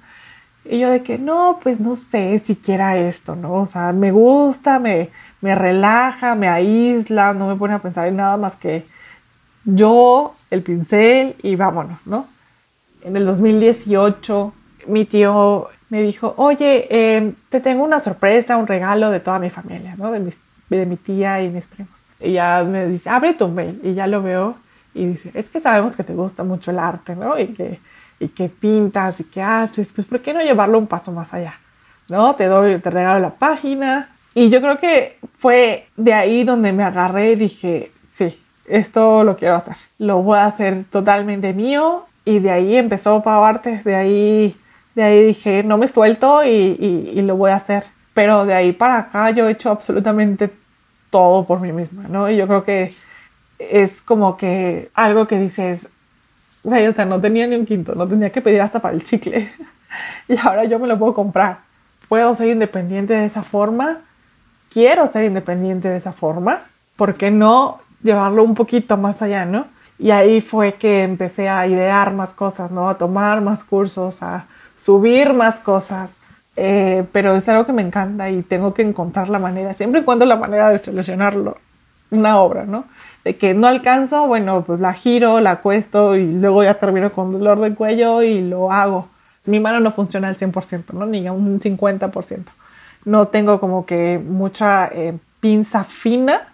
Y 0.65 0.79
yo 0.79 0.91
de 0.91 1.03
que 1.03 1.19
no, 1.19 1.59
pues 1.63 1.81
no 1.81 1.97
sé 1.97 2.41
si 2.45 2.57
quiera 2.57 2.97
esto, 2.97 3.35
¿no? 3.35 3.55
O 3.55 3.67
sea, 3.67 3.93
me 3.93 4.13
gusta, 4.13 4.79
me, 4.79 5.11
me 5.41 5.55
relaja, 5.55 6.35
me 6.35 6.49
aísla, 6.49 7.35
no 7.35 7.49
me 7.49 7.57
pone 7.57 7.75
a 7.75 7.79
pensar 7.81 8.07
en 8.09 8.17
nada 8.17 8.37
más 8.37 8.57
que 8.57 8.87
yo, 9.65 10.35
el 10.51 10.63
pincel 10.63 11.37
y 11.43 11.57
vámonos, 11.57 12.07
¿no? 12.07 12.27
En 13.03 13.17
el 13.17 13.25
2018 13.25 14.53
mi 14.87 15.05
tío 15.05 15.69
me 15.91 16.03
dijo, 16.03 16.35
oye, 16.39 16.87
eh, 16.91 17.35
te 17.49 17.61
tengo 17.61 17.85
una 17.85 18.01
sorpresa, 18.01 18.57
un 18.57 18.67
regalo 18.67 19.11
de 19.11 19.21
toda 19.21 19.39
mi 19.39 19.51
familia, 19.51 19.95
¿no? 19.97 20.11
De 20.11 20.21
mis 20.21 20.39
de 20.71 20.87
mi 20.87 20.97
tía 20.97 21.43
y 21.43 21.49
mis 21.49 21.67
primos. 21.67 21.95
Y 22.21 22.33
ya 22.33 22.65
me 22.65 22.87
dice, 22.87 23.11
abre 23.11 23.35
tu 23.35 23.49
mail. 23.49 23.81
Y 23.83 23.95
ya 23.95 24.07
lo 24.07 24.23
veo 24.23 24.57
y 24.95 25.07
dice, 25.07 25.31
es 25.35 25.47
que 25.47 25.61
sabemos 25.61 25.97
que 25.97 26.05
te 26.05 26.15
gusta 26.15 26.45
mucho 26.45 26.71
el 26.71 26.79
arte, 26.79 27.17
¿no? 27.17 27.39
Y 27.39 27.49
que, 27.49 27.81
y 28.19 28.29
que 28.29 28.49
pintas 28.49 29.21
y 29.21 29.25
que 29.25 29.43
haces, 29.43 29.89
pues 29.95 30.07
¿por 30.07 30.21
qué 30.21 30.33
no 30.33 30.41
llevarlo 30.41 30.79
un 30.79 30.87
paso 30.87 31.13
más 31.13 31.33
allá? 31.35 31.55
¿No? 32.09 32.35
Te 32.35 32.47
doy, 32.47 32.79
te 32.81 32.91
regalo 32.91 33.21
la 33.21 33.35
página. 33.35 34.11
Y 34.35 34.49
yo 34.49 34.61
creo 34.61 34.79
que 34.79 35.19
fue 35.39 35.89
de 35.97 36.15
ahí 36.15 36.45
donde 36.45 36.73
me 36.73 36.85
agarré 36.85 37.33
y 37.33 37.37
dije, 37.37 37.93
sí, 38.13 38.41
esto 38.67 39.25
lo 39.25 39.37
quiero 39.37 39.57
hacer. 39.57 39.77
Lo 39.99 40.23
voy 40.23 40.39
a 40.39 40.47
hacer 40.47 40.85
totalmente 40.91 41.53
mío. 41.53 42.07
Y 42.25 42.39
de 42.39 42.51
ahí 42.51 42.77
empezó 42.77 43.23
Pau 43.23 43.45
Artes, 43.45 43.83
de 43.83 43.97
ahí, 43.97 44.57
de 45.01 45.07
ahí 45.07 45.27
dije, 45.27 45.63
no 45.63 45.79
me 45.79 45.89
suelto 45.89 46.45
y, 46.45 46.49
y, 46.49 47.13
y 47.15 47.23
lo 47.23 47.37
voy 47.37 47.51
a 47.51 47.57
hacer. 47.57 47.85
Pero 48.15 48.45
de 48.45 48.55
ahí 48.55 48.73
para 48.73 48.99
acá 48.99 49.31
yo 49.31 49.49
he 49.49 49.53
hecho 49.53 49.71
absolutamente 49.71 50.51
todo 51.11 51.45
por 51.45 51.61
mí 51.61 51.73
misma, 51.73 52.05
¿no? 52.09 52.31
Y 52.31 52.37
yo 52.37 52.47
creo 52.47 52.65
que 52.65 52.95
es 53.59 54.01
como 54.01 54.37
que 54.37 54.91
algo 54.95 55.27
que 55.27 55.39
dices, 55.39 55.89
o 56.63 56.71
sea, 56.71 57.05
no 57.05 57.21
tenía 57.21 57.47
ni 57.47 57.57
un 57.57 57.67
quinto, 57.67 57.95
no 57.95 58.07
tenía 58.07 58.31
que 58.31 58.41
pedir 58.41 58.61
hasta 58.61 58.81
para 58.81 58.95
el 58.95 59.05
chicle. 59.05 59.53
y 60.29 60.37
ahora 60.39 60.65
yo 60.65 60.79
me 60.79 60.87
lo 60.87 60.99
puedo 60.99 61.15
comprar. 61.15 61.61
Puedo 62.09 62.35
ser 62.35 62.49
independiente 62.49 63.15
de 63.15 63.27
esa 63.27 63.43
forma. 63.43 64.01
Quiero 64.71 65.07
ser 65.11 65.25
independiente 65.25 65.89
de 65.89 65.97
esa 65.97 66.13
forma. 66.13 66.63
¿Por 66.97 67.15
qué 67.15 67.31
no 67.31 67.81
llevarlo 68.03 68.43
un 68.43 68.55
poquito 68.55 68.97
más 68.97 69.23
allá, 69.23 69.45
no? 69.45 69.67
Y 69.99 70.11
ahí 70.11 70.41
fue 70.41 70.75
que 70.75 71.03
empecé 71.03 71.49
a 71.49 71.67
idear 71.67 72.15
más 72.15 72.31
cosas, 72.31 72.71
¿no? 72.71 72.89
A 72.89 72.97
tomar 72.97 73.41
más 73.43 73.65
cursos, 73.65 74.23
a 74.23 74.47
subir 74.81 75.33
más 75.35 75.57
cosas. 75.57 76.17
Eh, 76.57 77.05
pero 77.13 77.37
es 77.37 77.49
algo 77.49 77.65
que 77.65 77.73
me 77.73 77.83
encanta 77.83 78.29
y 78.29 78.43
tengo 78.43 78.75
que 78.75 78.83
encontrar 78.83 79.29
la 79.29 79.39
manera, 79.39 79.73
siempre 79.75 80.01
y 80.01 80.05
cuando 80.05 80.27
la 80.27 80.37
manera 80.37 80.69
de 80.69 80.79
solucionarlo, 80.79 81.57
una 82.11 82.39
obra, 82.39 82.65
¿no? 82.67 82.85
De 83.25 83.37
que 83.37 83.55
no 83.55 83.67
alcanzo, 83.67 84.27
bueno, 84.27 84.63
pues 84.67 84.81
la 84.81 84.93
giro, 84.93 85.41
la 85.41 85.53
acuesto 85.53 86.17
y 86.17 86.31
luego 86.33 86.63
ya 86.65 86.75
termino 86.75 87.13
con 87.13 87.33
dolor 87.33 87.61
de 87.61 87.75
cuello 87.75 88.23
y 88.23 88.43
lo 88.43 88.71
hago. 88.73 89.09
Mi 89.47 89.61
mano 89.61 89.81
no 89.81 89.93
funciona 89.93 90.29
al 90.29 90.37
100%, 90.37 90.93
¿no? 90.93 91.07
Ni 91.07 91.27
a 91.27 91.33
un 91.33 91.61
50%. 91.61 92.45
No 93.05 93.29
tengo 93.29 93.61
como 93.61 93.87
que 93.87 94.19
mucha 94.19 94.89
eh, 94.89 95.17
pinza 95.41 95.85
fina, 95.85 96.53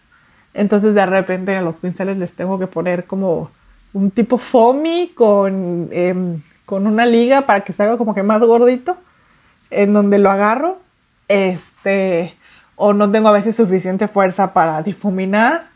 entonces 0.55 0.95
de 0.95 1.07
repente 1.07 1.57
a 1.57 1.63
los 1.63 1.79
pinceles 1.79 2.19
les 2.19 2.33
tengo 2.33 2.59
que 2.59 2.67
poner 2.67 3.07
como 3.07 3.51
un 3.93 4.11
tipo 4.11 4.39
foamy 4.39 5.13
con, 5.15 5.89
eh, 5.91 6.15
con 6.67 6.87
una 6.87 7.07
liga 7.07 7.43
para 7.43 7.61
que 7.61 7.73
se 7.73 7.83
haga 7.83 7.97
como 7.97 8.15
que 8.15 8.23
más 8.23 8.41
gordito 8.43 8.99
en 9.71 9.93
donde 9.93 10.19
lo 10.19 10.31
agarro, 10.31 10.79
este, 11.29 12.35
o 12.77 12.93
no 12.93 13.11
tengo 13.11 13.29
a 13.29 13.33
veces 13.33 13.57
suficiente 13.57 14.09
fuerza 14.09 14.53
para 14.53 14.83
difuminar 14.83 15.69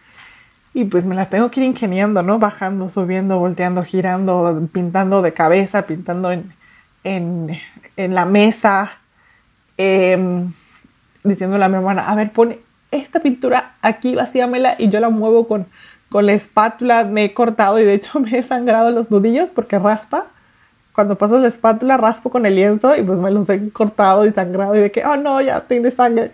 y 0.75 0.85
pues 0.85 1.05
me 1.05 1.15
las 1.15 1.31
tengo 1.31 1.51
que 1.51 1.61
ir 1.61 1.67
ingeniando, 1.67 2.23
¿no? 2.23 2.39
Bajando, 2.39 2.89
subiendo, 2.89 3.39
volteando, 3.39 3.83
girando, 3.83 4.69
pintando 4.73 5.23
de 5.23 5.33
cabeza, 5.33 5.83
pintando 5.83 6.31
en, 6.31 6.53
en, 7.03 7.59
en 7.97 8.15
la 8.15 8.25
mesa, 8.25 8.93
eh, 9.79 10.45
diciéndole 11.25 11.65
a 11.65 11.69
mi 11.69 11.77
hermana, 11.77 12.09
a 12.09 12.15
ver, 12.15 12.33
pone 12.33 12.61
esta 12.91 13.21
pintura 13.21 13.73
aquí, 13.83 14.15
vacíamela 14.15 14.75
y 14.79 14.89
yo 14.89 15.01
la 15.01 15.11
muevo 15.11 15.47
con, 15.49 15.67
con 16.09 16.27
la 16.27 16.33
espátula 16.33 17.05
me 17.05 17.25
he 17.25 17.35
cortado 17.35 17.79
y 17.79 17.85
de 17.85 17.95
hecho 17.95 18.21
me 18.21 18.39
he 18.39 18.43
sangrado 18.43 18.91
los 18.91 19.11
nudillos 19.11 19.51
porque 19.51 19.79
raspa. 19.79 20.27
Cuando 20.95 21.17
pasas 21.17 21.41
la 21.41 21.49
espátula 21.49 21.97
raspo 21.97 22.31
con 22.31 22.47
el 22.47 22.57
lienzo 22.57 22.97
y 22.97 23.03
pues 23.03 23.19
me 23.19 23.31
los 23.31 23.49
he 23.49 23.71
cortado 23.71 24.27
y 24.27 24.33
sangrado 24.33 24.77
y 24.77 24.81
de 24.81 24.91
que, 24.91 25.05
oh 25.05 25.17
no, 25.17 25.41
ya 25.41 25.61
tiene 25.63 25.91
sangre. 25.91 26.33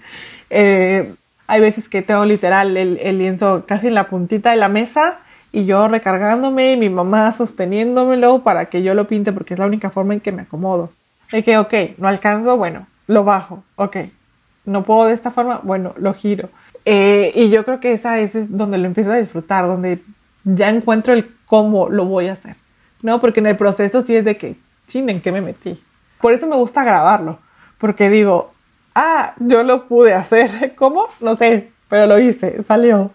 Eh, 0.50 1.14
hay 1.46 1.60
veces 1.60 1.88
que 1.88 2.02
tengo 2.02 2.24
literal 2.24 2.76
el, 2.76 2.98
el, 3.02 3.18
lienzo 3.18 3.64
casi 3.66 3.88
en 3.88 3.94
la 3.94 4.08
puntita 4.08 4.50
de 4.50 4.56
la 4.56 4.68
mesa 4.68 5.18
y 5.52 5.64
yo 5.64 5.88
recargándome 5.88 6.72
y 6.72 6.76
mi 6.76 6.90
mamá 6.90 7.32
sosteniéndomelo 7.32 8.42
para 8.42 8.66
que 8.66 8.82
yo 8.82 8.94
lo 8.94 9.06
pinte 9.06 9.32
porque 9.32 9.54
es 9.54 9.60
la 9.60 9.66
única 9.66 9.90
forma 9.90 10.14
en 10.14 10.20
que 10.20 10.32
me 10.32 10.42
acomodo. 10.42 10.90
De 11.30 11.42
que, 11.42 11.58
ok, 11.58 11.74
no 11.98 12.08
alcanzo, 12.08 12.56
bueno, 12.56 12.86
lo 13.06 13.24
bajo, 13.24 13.62
ok. 13.76 13.96
No 14.64 14.82
puedo 14.82 15.06
de 15.06 15.14
esta 15.14 15.30
forma, 15.30 15.60
bueno, 15.62 15.94
lo 15.96 16.14
giro. 16.14 16.48
Eh, 16.84 17.32
y 17.34 17.50
yo 17.50 17.64
creo 17.64 17.80
que 17.80 17.92
esa 17.92 18.20
es 18.20 18.56
donde 18.56 18.78
lo 18.78 18.86
empiezo 18.86 19.12
a 19.12 19.16
disfrutar, 19.16 19.66
donde 19.66 20.02
ya 20.44 20.70
encuentro 20.70 21.14
el 21.14 21.34
cómo 21.46 21.88
lo 21.88 22.04
voy 22.04 22.28
a 22.28 22.34
hacer. 22.34 22.56
¿No? 23.06 23.20
Porque 23.20 23.38
en 23.38 23.46
el 23.46 23.56
proceso 23.56 24.02
sí 24.02 24.16
es 24.16 24.24
de 24.24 24.36
que, 24.36 24.56
ching, 24.88 25.08
¿en 25.08 25.20
qué 25.20 25.30
me 25.30 25.40
metí? 25.40 25.80
Por 26.20 26.32
eso 26.32 26.48
me 26.48 26.56
gusta 26.56 26.82
grabarlo, 26.82 27.38
porque 27.78 28.10
digo, 28.10 28.52
ah, 28.96 29.34
yo 29.38 29.62
lo 29.62 29.86
pude 29.86 30.12
hacer. 30.12 30.74
¿Cómo? 30.76 31.06
No 31.20 31.36
sé, 31.36 31.70
pero 31.88 32.08
lo 32.08 32.18
hice, 32.18 32.64
salió. 32.64 33.12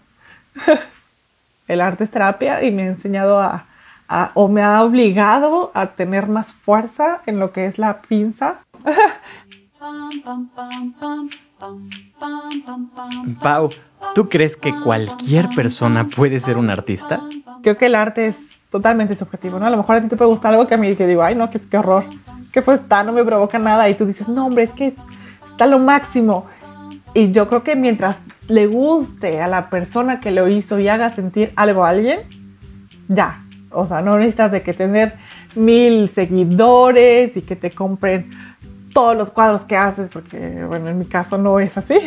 el 1.68 1.82
arte 1.82 2.04
es 2.04 2.10
terapia 2.10 2.64
y 2.64 2.70
me 2.70 2.84
ha 2.84 2.86
enseñado 2.86 3.38
a, 3.38 3.66
a, 4.08 4.30
o 4.32 4.48
me 4.48 4.62
ha 4.62 4.82
obligado 4.82 5.70
a 5.74 5.88
tener 5.88 6.26
más 6.26 6.54
fuerza 6.54 7.20
en 7.26 7.38
lo 7.38 7.52
que 7.52 7.66
es 7.66 7.76
la 7.76 8.00
pinza. 8.00 8.60
Pau, 13.42 13.68
¿tú 14.14 14.30
crees 14.30 14.56
que 14.56 14.72
cualquier 14.80 15.50
persona 15.50 16.06
puede 16.06 16.40
ser 16.40 16.56
un 16.56 16.70
artista? 16.70 17.20
Creo 17.62 17.76
que 17.76 17.86
el 17.86 17.94
arte 17.94 18.28
es 18.28 18.61
totalmente 18.72 19.14
subjetivo, 19.14 19.60
¿no? 19.60 19.66
A 19.66 19.70
lo 19.70 19.76
mejor 19.76 19.96
a 19.96 20.00
ti 20.00 20.08
te 20.08 20.16
puede 20.16 20.30
gustar 20.30 20.52
algo 20.52 20.66
que 20.66 20.74
a 20.74 20.78
mí 20.78 20.96
que 20.96 21.06
digo, 21.06 21.22
ay, 21.22 21.34
no, 21.34 21.50
que 21.50 21.58
es 21.58 21.66
que 21.66 21.76
horror, 21.76 22.06
que 22.50 22.62
pues 22.62 22.80
está, 22.80 23.04
no 23.04 23.12
me 23.12 23.22
provoca 23.22 23.58
nada. 23.58 23.88
Y 23.90 23.94
tú 23.94 24.06
dices, 24.06 24.28
no, 24.28 24.46
hombre, 24.46 24.64
es 24.64 24.70
que 24.70 24.94
está 25.50 25.66
lo 25.66 25.78
máximo. 25.78 26.46
Y 27.12 27.32
yo 27.32 27.46
creo 27.48 27.62
que 27.62 27.76
mientras 27.76 28.16
le 28.48 28.66
guste 28.66 29.42
a 29.42 29.46
la 29.46 29.68
persona 29.68 30.20
que 30.20 30.30
lo 30.30 30.48
hizo 30.48 30.78
y 30.78 30.88
haga 30.88 31.12
sentir 31.12 31.52
algo 31.54 31.84
a 31.84 31.90
alguien, 31.90 32.20
ya. 33.08 33.44
O 33.70 33.86
sea, 33.86 34.00
no 34.00 34.16
necesitas 34.16 34.50
de 34.50 34.62
que 34.62 34.72
tener 34.72 35.16
mil 35.54 36.10
seguidores 36.14 37.36
y 37.36 37.42
que 37.42 37.56
te 37.56 37.70
compren 37.70 38.30
todos 38.94 39.14
los 39.14 39.30
cuadros 39.30 39.66
que 39.66 39.76
haces, 39.76 40.08
porque, 40.10 40.64
bueno, 40.64 40.88
en 40.88 40.98
mi 40.98 41.04
caso 41.04 41.36
no 41.36 41.60
es 41.60 41.76
así. 41.76 41.98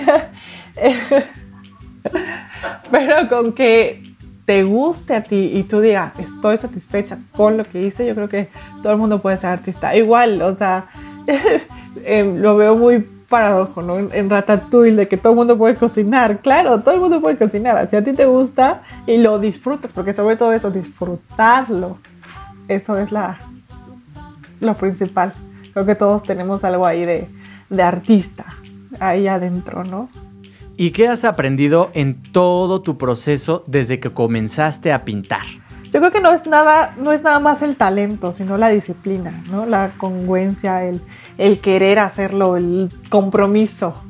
Pero 2.91 3.29
con 3.29 3.53
que 3.53 4.14
te 4.45 4.63
guste 4.63 5.15
a 5.15 5.23
ti 5.23 5.51
y 5.53 5.63
tú 5.63 5.81
digas, 5.81 6.13
estoy 6.19 6.57
satisfecha 6.57 7.17
con 7.35 7.57
lo 7.57 7.63
que 7.63 7.81
hice, 7.81 8.05
yo 8.05 8.13
creo 8.13 8.29
que 8.29 8.49
todo 8.81 8.93
el 8.93 8.99
mundo 8.99 9.19
puede 9.19 9.37
ser 9.37 9.49
artista. 9.49 9.95
Igual, 9.95 10.41
o 10.41 10.55
sea, 10.55 10.87
em, 12.05 12.37
lo 12.37 12.55
veo 12.55 12.75
muy 12.75 12.99
paradojo, 13.27 13.81
¿no? 13.81 13.97
En 13.97 14.29
Ratatouille, 14.29 14.95
de 14.95 15.07
que 15.07 15.17
todo 15.17 15.33
el 15.33 15.37
mundo 15.37 15.57
puede 15.57 15.75
cocinar. 15.75 16.39
Claro, 16.39 16.81
todo 16.81 16.93
el 16.93 17.01
mundo 17.01 17.21
puede 17.21 17.37
cocinar. 17.37 17.89
Si 17.89 17.95
a 17.95 18.03
ti 18.03 18.13
te 18.13 18.25
gusta 18.25 18.83
y 19.07 19.17
lo 19.17 19.39
disfrutas, 19.39 19.91
porque 19.91 20.13
sobre 20.13 20.35
todo 20.35 20.53
eso, 20.53 20.69
disfrutarlo, 20.69 21.97
eso 22.67 22.97
es 22.99 23.11
la, 23.11 23.39
lo 24.59 24.75
principal. 24.75 25.33
Creo 25.73 25.85
que 25.87 25.95
todos 25.95 26.21
tenemos 26.21 26.63
algo 26.63 26.85
ahí 26.85 27.03
de, 27.03 27.27
de 27.69 27.83
artista, 27.83 28.45
ahí 28.99 29.27
adentro, 29.27 29.83
¿no? 29.83 30.07
¿Y 30.77 30.91
qué 30.91 31.07
has 31.07 31.23
aprendido 31.23 31.89
en 31.93 32.21
todo 32.21 32.81
tu 32.81 32.97
proceso 32.97 33.63
desde 33.65 34.01
que 34.01 34.09
comenzaste 34.09 34.91
a 34.91 35.05
pintar? 35.05 35.43
Yo 35.93 36.01
creo 36.01 36.11
que 36.11 36.19
no 36.19 36.31
es 36.31 36.45
nada, 36.47 36.93
no 36.97 37.13
es 37.13 37.21
nada 37.21 37.39
más 37.39 37.61
el 37.61 37.77
talento, 37.77 38.33
sino 38.33 38.57
la 38.57 38.67
disciplina, 38.67 39.41
¿no? 39.49 39.65
La 39.65 39.91
congruencia, 39.97 40.83
el, 40.83 41.01
el 41.37 41.61
querer 41.61 41.99
hacerlo, 41.99 42.57
el 42.57 42.91
compromiso, 43.09 44.03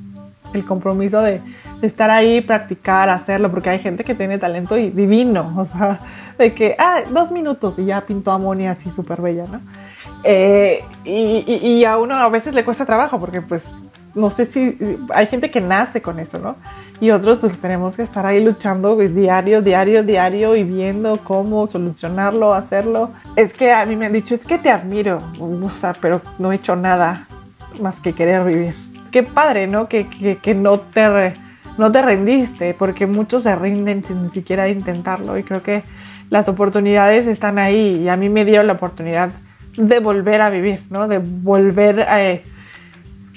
el 0.53 0.65
compromiso 0.65 1.21
de, 1.21 1.41
de, 1.81 1.87
estar 1.87 2.09
ahí, 2.09 2.41
practicar, 2.41 3.09
hacerlo, 3.09 3.51
porque 3.51 3.69
hay 3.69 3.79
gente 3.79 4.03
que 4.03 4.15
tiene 4.15 4.39
talento 4.39 4.75
y 4.75 4.89
divino, 4.89 5.53
o 5.57 5.65
sea, 5.65 5.99
de 6.39 6.55
que, 6.55 6.75
ah, 6.79 7.03
dos 7.11 7.29
minutos 7.29 7.75
y 7.77 7.85
ya 7.85 8.01
pintó 8.01 8.31
amonia 8.31 8.71
así 8.71 8.89
súper 8.95 9.21
bella, 9.21 9.43
¿no? 9.43 9.61
Eh, 10.23 10.83
y, 11.03 11.43
y, 11.45 11.67
y, 11.67 11.85
a 11.85 11.97
uno 11.97 12.15
a 12.15 12.27
veces 12.29 12.55
le 12.55 12.63
cuesta 12.63 12.87
trabajo 12.87 13.19
porque 13.19 13.43
pues 13.43 13.69
no 14.15 14.31
sé 14.31 14.45
si 14.45 14.77
hay 15.13 15.27
gente 15.27 15.51
que 15.51 15.61
nace 15.61 16.01
con 16.01 16.19
eso, 16.19 16.39
¿no? 16.39 16.55
Y 17.01 17.11
otros 17.11 17.39
pues 17.39 17.59
tenemos 17.59 17.95
que 17.95 18.03
estar 18.03 18.25
ahí 18.25 18.43
luchando 18.43 18.95
diario, 18.95 19.61
diario, 19.61 20.03
diario 20.03 20.55
y 20.55 20.63
viendo 20.63 21.19
cómo 21.23 21.67
solucionarlo, 21.67 22.53
hacerlo. 22.53 23.11
Es 23.35 23.53
que 23.53 23.71
a 23.73 23.85
mí 23.85 23.97
me 23.97 24.05
han 24.05 24.13
dicho, 24.13 24.33
es 24.35 24.41
que 24.41 24.57
te 24.57 24.71
admiro, 24.71 25.19
o 25.39 25.69
sea, 25.69 25.93
pero 25.99 26.21
no 26.39 26.51
he 26.51 26.55
hecho 26.55 26.75
nada 26.75 27.27
más 27.81 27.95
que 27.95 28.13
querer 28.13 28.45
vivir. 28.45 28.75
Qué 29.11 29.23
padre, 29.23 29.67
¿no? 29.67 29.87
Que, 29.87 30.07
que, 30.07 30.37
que 30.37 30.55
no, 30.55 30.79
te 30.79 31.33
no 31.77 31.91
te 31.91 32.01
rendiste, 32.01 32.73
porque 32.73 33.05
muchos 33.05 33.43
se 33.43 33.55
rinden 33.55 34.03
sin 34.03 34.23
ni 34.23 34.29
siquiera 34.29 34.69
intentarlo 34.69 35.37
y 35.37 35.43
creo 35.43 35.61
que 35.61 35.83
las 36.29 36.47
oportunidades 36.47 37.27
están 37.27 37.59
ahí 37.59 38.03
y 38.03 38.07
a 38.07 38.15
mí 38.15 38.29
me 38.29 38.45
dio 38.45 38.63
la 38.63 38.73
oportunidad 38.73 39.31
de 39.75 39.99
volver 39.99 40.41
a 40.41 40.49
vivir, 40.49 40.83
¿no? 40.89 41.07
De 41.07 41.19
volver 41.19 42.01
a... 42.01 42.19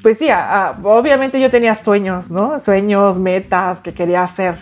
Pues 0.03 0.19
sí, 0.19 0.29
obviamente 0.83 1.41
yo 1.41 1.51
tenía 1.51 1.75
sueños, 1.75 2.31
¿no? 2.31 2.61
Sueños, 2.61 3.19
metas 3.19 3.81
que 3.81 3.93
quería 3.93 4.23
hacer 4.23 4.57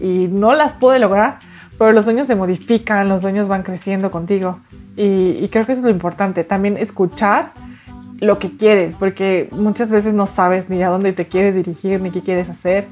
y 0.00 0.26
no 0.28 0.54
las 0.54 0.72
pude 0.72 0.98
lograr, 0.98 1.38
pero 1.78 1.92
los 1.92 2.04
sueños 2.04 2.26
se 2.26 2.34
modifican, 2.34 3.08
los 3.08 3.22
sueños 3.22 3.46
van 3.46 3.62
creciendo 3.62 4.10
contigo 4.10 4.58
y, 4.96 5.38
y 5.40 5.48
creo 5.50 5.66
que 5.66 5.72
eso 5.72 5.80
es 5.80 5.84
lo 5.84 5.90
importante, 5.90 6.42
también 6.42 6.76
escuchar 6.76 7.52
lo 8.22 8.38
que 8.38 8.56
quieres, 8.56 8.94
porque 8.94 9.48
muchas 9.50 9.90
veces 9.90 10.14
no 10.14 10.26
sabes 10.26 10.68
ni 10.68 10.80
a 10.82 10.88
dónde 10.88 11.12
te 11.12 11.26
quieres 11.26 11.56
dirigir, 11.56 12.00
ni 12.00 12.12
qué 12.12 12.20
quieres 12.20 12.48
hacer. 12.48 12.86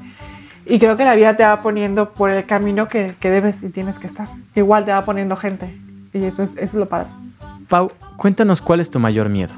Y 0.65 0.77
creo 0.77 0.97
que 0.97 1.05
la 1.05 1.15
vida 1.15 1.37
te 1.37 1.43
va 1.43 1.61
poniendo 1.61 2.11
por 2.13 2.29
el 2.29 2.45
camino 2.45 2.89
que, 2.89 3.15
que 3.19 3.29
debes 3.29 3.63
y 3.63 3.69
tienes 3.69 3.97
que 3.97 4.07
estar. 4.07 4.27
Igual 4.55 4.83
te 4.83 4.91
va 4.91 5.05
poniendo 5.05 5.37
gente. 5.37 5.73
Y 6.13 6.25
eso 6.25 6.43
es, 6.43 6.51
eso 6.51 6.63
es 6.63 6.73
lo 6.73 6.89
padre. 6.89 7.07
Pau, 7.71 7.89
cuéntanos 8.17 8.61
cuál 8.61 8.81
es 8.81 8.89
tu 8.89 8.99
mayor 8.99 9.29
miedo. 9.29 9.53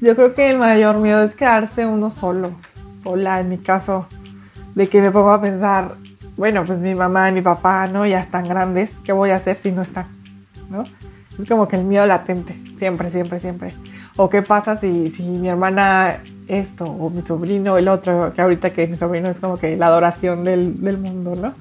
Yo 0.00 0.14
creo 0.14 0.34
que 0.36 0.50
el 0.50 0.56
mayor 0.56 0.98
miedo 0.98 1.24
es 1.24 1.34
quedarse 1.34 1.84
uno 1.84 2.10
solo, 2.10 2.52
sola 3.02 3.40
en 3.40 3.48
mi 3.48 3.58
caso, 3.58 4.06
de 4.76 4.86
que 4.88 5.02
me 5.02 5.10
pongo 5.10 5.32
a 5.32 5.40
pensar, 5.40 5.90
bueno, 6.36 6.62
pues 6.64 6.78
mi 6.78 6.94
mamá 6.94 7.28
y 7.28 7.32
mi 7.32 7.42
papá, 7.42 7.88
¿no? 7.88 8.06
Ya 8.06 8.20
están 8.20 8.44
grandes, 8.44 8.92
¿qué 9.02 9.10
voy 9.10 9.30
a 9.30 9.36
hacer 9.38 9.56
si 9.56 9.72
no 9.72 9.82
están? 9.82 10.06
¿No? 10.70 10.84
Es 11.42 11.48
como 11.48 11.66
que 11.66 11.74
el 11.74 11.82
miedo 11.82 12.06
latente, 12.06 12.56
siempre, 12.78 13.10
siempre, 13.10 13.40
siempre. 13.40 13.74
O 14.16 14.30
qué 14.30 14.42
pasa 14.42 14.78
si, 14.78 15.08
si 15.08 15.24
mi 15.24 15.48
hermana 15.48 16.18
esto, 16.46 16.84
o 16.84 17.10
mi 17.10 17.22
sobrino 17.22 17.76
el 17.78 17.88
otro, 17.88 18.32
que 18.32 18.42
ahorita 18.42 18.72
que 18.72 18.86
mi 18.86 18.94
sobrino 18.94 19.28
es 19.28 19.40
como 19.40 19.56
que 19.56 19.76
la 19.76 19.88
adoración 19.88 20.44
del, 20.44 20.80
del 20.80 20.98
mundo, 20.98 21.34
¿no? 21.34 21.52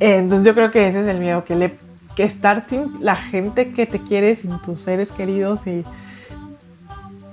Entonces 0.00 0.46
yo 0.46 0.54
creo 0.54 0.70
que 0.70 0.86
ese 0.86 1.00
es 1.00 1.06
el 1.06 1.18
miedo, 1.18 1.44
que 1.44 1.56
le 1.56 1.78
que 2.16 2.24
estar 2.24 2.66
sin 2.68 2.98
la 3.00 3.16
gente 3.16 3.72
que 3.72 3.86
te 3.86 4.00
quiere, 4.00 4.36
sin 4.36 4.58
tus 4.58 4.80
seres 4.80 5.10
queridos 5.10 5.66
y 5.66 5.84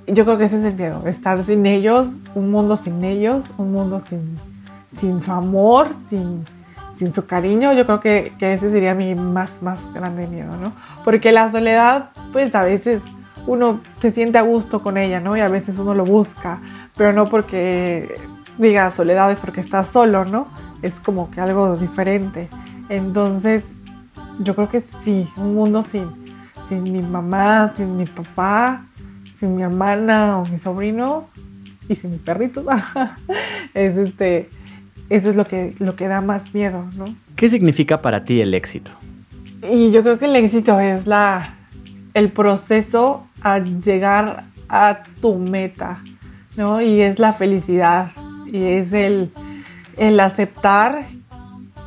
yo 0.07 0.23
creo 0.23 0.37
que 0.37 0.45
ese 0.45 0.57
es 0.59 0.63
el 0.63 0.75
miedo, 0.75 1.03
estar 1.05 1.43
sin 1.43 1.65
ellos, 1.65 2.07
un 2.33 2.49
mundo 2.49 2.77
sin 2.77 3.03
ellos, 3.03 3.43
un 3.57 3.73
mundo 3.73 4.01
sin, 4.07 4.35
sin 4.97 5.21
su 5.21 5.31
amor, 5.31 5.89
sin, 6.09 6.43
sin 6.95 7.13
su 7.13 7.25
cariño, 7.25 7.73
yo 7.73 7.85
creo 7.85 7.99
que, 7.99 8.33
ese 8.39 8.71
sería 8.71 8.95
mi 8.95 9.15
más, 9.15 9.61
más 9.61 9.79
grande 9.93 10.27
miedo, 10.27 10.55
¿no? 10.57 10.71
Porque 11.03 11.31
la 11.31 11.51
soledad, 11.51 12.11
pues 12.31 12.55
a 12.55 12.63
veces 12.63 13.01
uno 13.45 13.81
se 13.99 14.11
siente 14.11 14.37
a 14.37 14.41
gusto 14.41 14.81
con 14.81 14.97
ella, 14.97 15.19
¿no? 15.19 15.35
Y 15.35 15.41
a 15.41 15.49
veces 15.49 15.77
uno 15.77 15.93
lo 15.93 16.05
busca, 16.05 16.61
pero 16.95 17.11
no 17.11 17.25
porque 17.25 18.15
diga 18.57 18.91
soledad 18.91 19.31
es 19.31 19.39
porque 19.39 19.61
estás 19.61 19.87
solo, 19.89 20.25
¿no? 20.25 20.47
Es 20.81 20.93
como 21.01 21.29
que 21.31 21.41
algo 21.41 21.75
diferente. 21.75 22.49
Entonces, 22.89 23.63
yo 24.39 24.55
creo 24.55 24.69
que 24.69 24.83
sí, 25.01 25.27
un 25.37 25.55
mundo 25.55 25.83
sin, 25.83 26.07
sin 26.69 26.83
mi 26.83 27.01
mamá, 27.01 27.73
sin 27.75 27.97
mi 27.97 28.05
papá, 28.05 28.85
sin 29.39 29.55
mi 29.55 29.63
hermana 29.63 30.39
o 30.39 30.45
mi 30.45 30.59
sobrino 30.59 31.27
y 31.87 31.95
sin 31.95 32.11
mi 32.11 32.17
perrito, 32.17 32.65
es 33.73 33.97
este, 33.97 34.49
eso 35.09 35.29
es 35.29 35.35
lo 35.35 35.45
que, 35.45 35.75
lo 35.79 35.95
que 35.95 36.07
da 36.07 36.21
más 36.21 36.53
miedo, 36.53 36.87
¿no? 36.97 37.15
¿Qué 37.35 37.49
significa 37.49 37.97
para 37.97 38.23
ti 38.23 38.41
el 38.41 38.53
éxito? 38.53 38.91
Y 39.71 39.91
yo 39.91 40.03
creo 40.03 40.19
que 40.19 40.25
el 40.25 40.35
éxito 40.35 40.79
es 40.79 41.07
la, 41.07 41.55
el 42.13 42.31
proceso 42.31 43.27
a 43.41 43.59
llegar 43.59 44.45
a 44.69 45.03
tu 45.21 45.37
meta, 45.37 45.99
¿no? 46.57 46.81
Y 46.81 47.01
es 47.01 47.19
la 47.19 47.33
felicidad, 47.33 48.11
y 48.51 48.63
es 48.63 48.93
el, 48.93 49.31
el 49.97 50.19
aceptar 50.19 51.07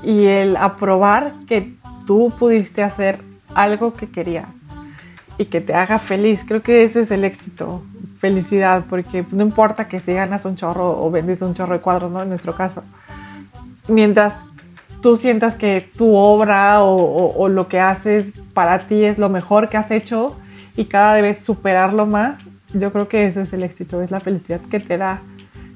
y 0.03 0.25
el 0.25 0.57
aprobar 0.57 1.35
que 1.47 1.75
tú 2.11 2.33
pudiste 2.37 2.83
hacer 2.83 3.20
algo 3.55 3.94
que 3.94 4.11
querías 4.11 4.49
y 5.38 5.44
que 5.44 5.61
te 5.61 5.75
haga 5.75 6.01
feliz. 6.01 6.40
Creo 6.44 6.61
que 6.61 6.83
ese 6.83 7.03
es 7.03 7.12
el 7.12 7.23
éxito, 7.23 7.85
felicidad, 8.18 8.87
porque 8.90 9.25
no 9.31 9.44
importa 9.44 9.87
que 9.87 10.01
si 10.01 10.14
ganas 10.14 10.44
un 10.44 10.57
chorro 10.57 11.01
o 11.01 11.09
vendes 11.12 11.40
un 11.40 11.55
chorro 11.55 11.75
de 11.75 11.81
cuadros, 11.81 12.11
¿no? 12.11 12.20
En 12.20 12.29
nuestro 12.29 12.57
caso. 12.57 12.83
Mientras 13.87 14.35
tú 15.01 15.14
sientas 15.14 15.55
que 15.55 15.88
tu 15.96 16.16
obra 16.16 16.83
o, 16.83 17.49
lo 17.49 17.68
que 17.68 17.79
haces 17.79 18.33
para 18.55 18.81
ti 18.88 19.05
es 19.05 19.16
lo 19.16 19.29
mejor 19.29 19.68
que 19.68 19.77
has 19.77 19.92
hecho 19.92 20.37
y 20.75 20.87
cada 20.87 21.14
vez 21.23 21.44
superarlo 21.44 22.07
más, 22.07 22.42
yo 22.75 22.90
creo 22.90 23.07
que 23.07 23.25
ese 23.25 23.42
es 23.42 23.53
el 23.53 23.62
éxito, 23.62 24.03
es 24.03 24.11
la 24.11 24.18
felicidad 24.18 24.61
que 24.68 24.81
te 24.81 24.99
da 24.99 25.23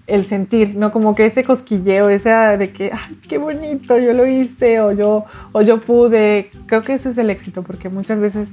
el 0.07 0.27
sentir, 0.27 0.77
¿no? 0.77 0.93
Como 0.93 1.15
que 1.15 1.27
ese 1.27 1.45
cosquilleo, 1.45 2.09
ese 2.11 2.31
de 2.31 2.73
que, 2.73 2.91
ay, 2.93 3.19
qué 3.29 3.39
bonito, 3.39 3.99
yo 3.99 4.13
lo 4.13 4.27
hice 4.27 4.81
o 4.81 4.93
yo, 4.93 5.25
o 5.53 5.63
yo 5.63 5.81
pude. 5.81 6.51
Creo 6.67 6.83
que 6.83 6.95
ese 6.95 7.11
es 7.11 7.19
el 7.19 7.31
éxito, 7.31 7.63
porque 7.63 7.89
muchas 7.89 8.21
veces 8.21 8.49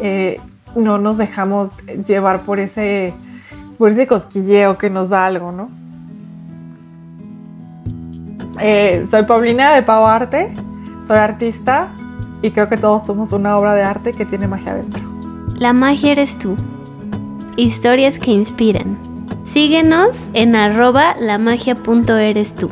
eh, 0.00 0.40
no 0.76 0.98
nos 0.98 1.18
dejamos 1.18 1.70
llevar 2.06 2.44
por 2.44 2.60
ese, 2.60 3.14
por 3.78 3.90
ese 3.90 4.06
cosquilleo 4.06 4.78
que 4.78 4.90
nos 4.90 5.10
da 5.10 5.26
algo, 5.26 5.50
¿no? 5.50 5.70
Eh, 8.60 9.06
soy 9.10 9.24
Paulina 9.24 9.74
de 9.74 9.82
Pau 9.82 10.06
Arte, 10.06 10.52
soy 11.08 11.16
artista 11.16 11.88
y 12.42 12.50
creo 12.50 12.68
que 12.68 12.76
todos 12.76 13.06
somos 13.06 13.32
una 13.32 13.56
obra 13.56 13.74
de 13.74 13.82
arte 13.82 14.12
que 14.12 14.24
tiene 14.24 14.46
magia 14.46 14.74
dentro. 14.74 15.02
La 15.56 15.72
magia 15.72 16.12
eres 16.12 16.38
tú. 16.38 16.56
Historias 17.56 18.18
que 18.18 18.30
inspiran. 18.30 19.11
Síguenos 19.52 20.30
en 20.32 20.56
arroba 20.56 21.14
lamagia.eres 21.20 22.54
tú. 22.54 22.70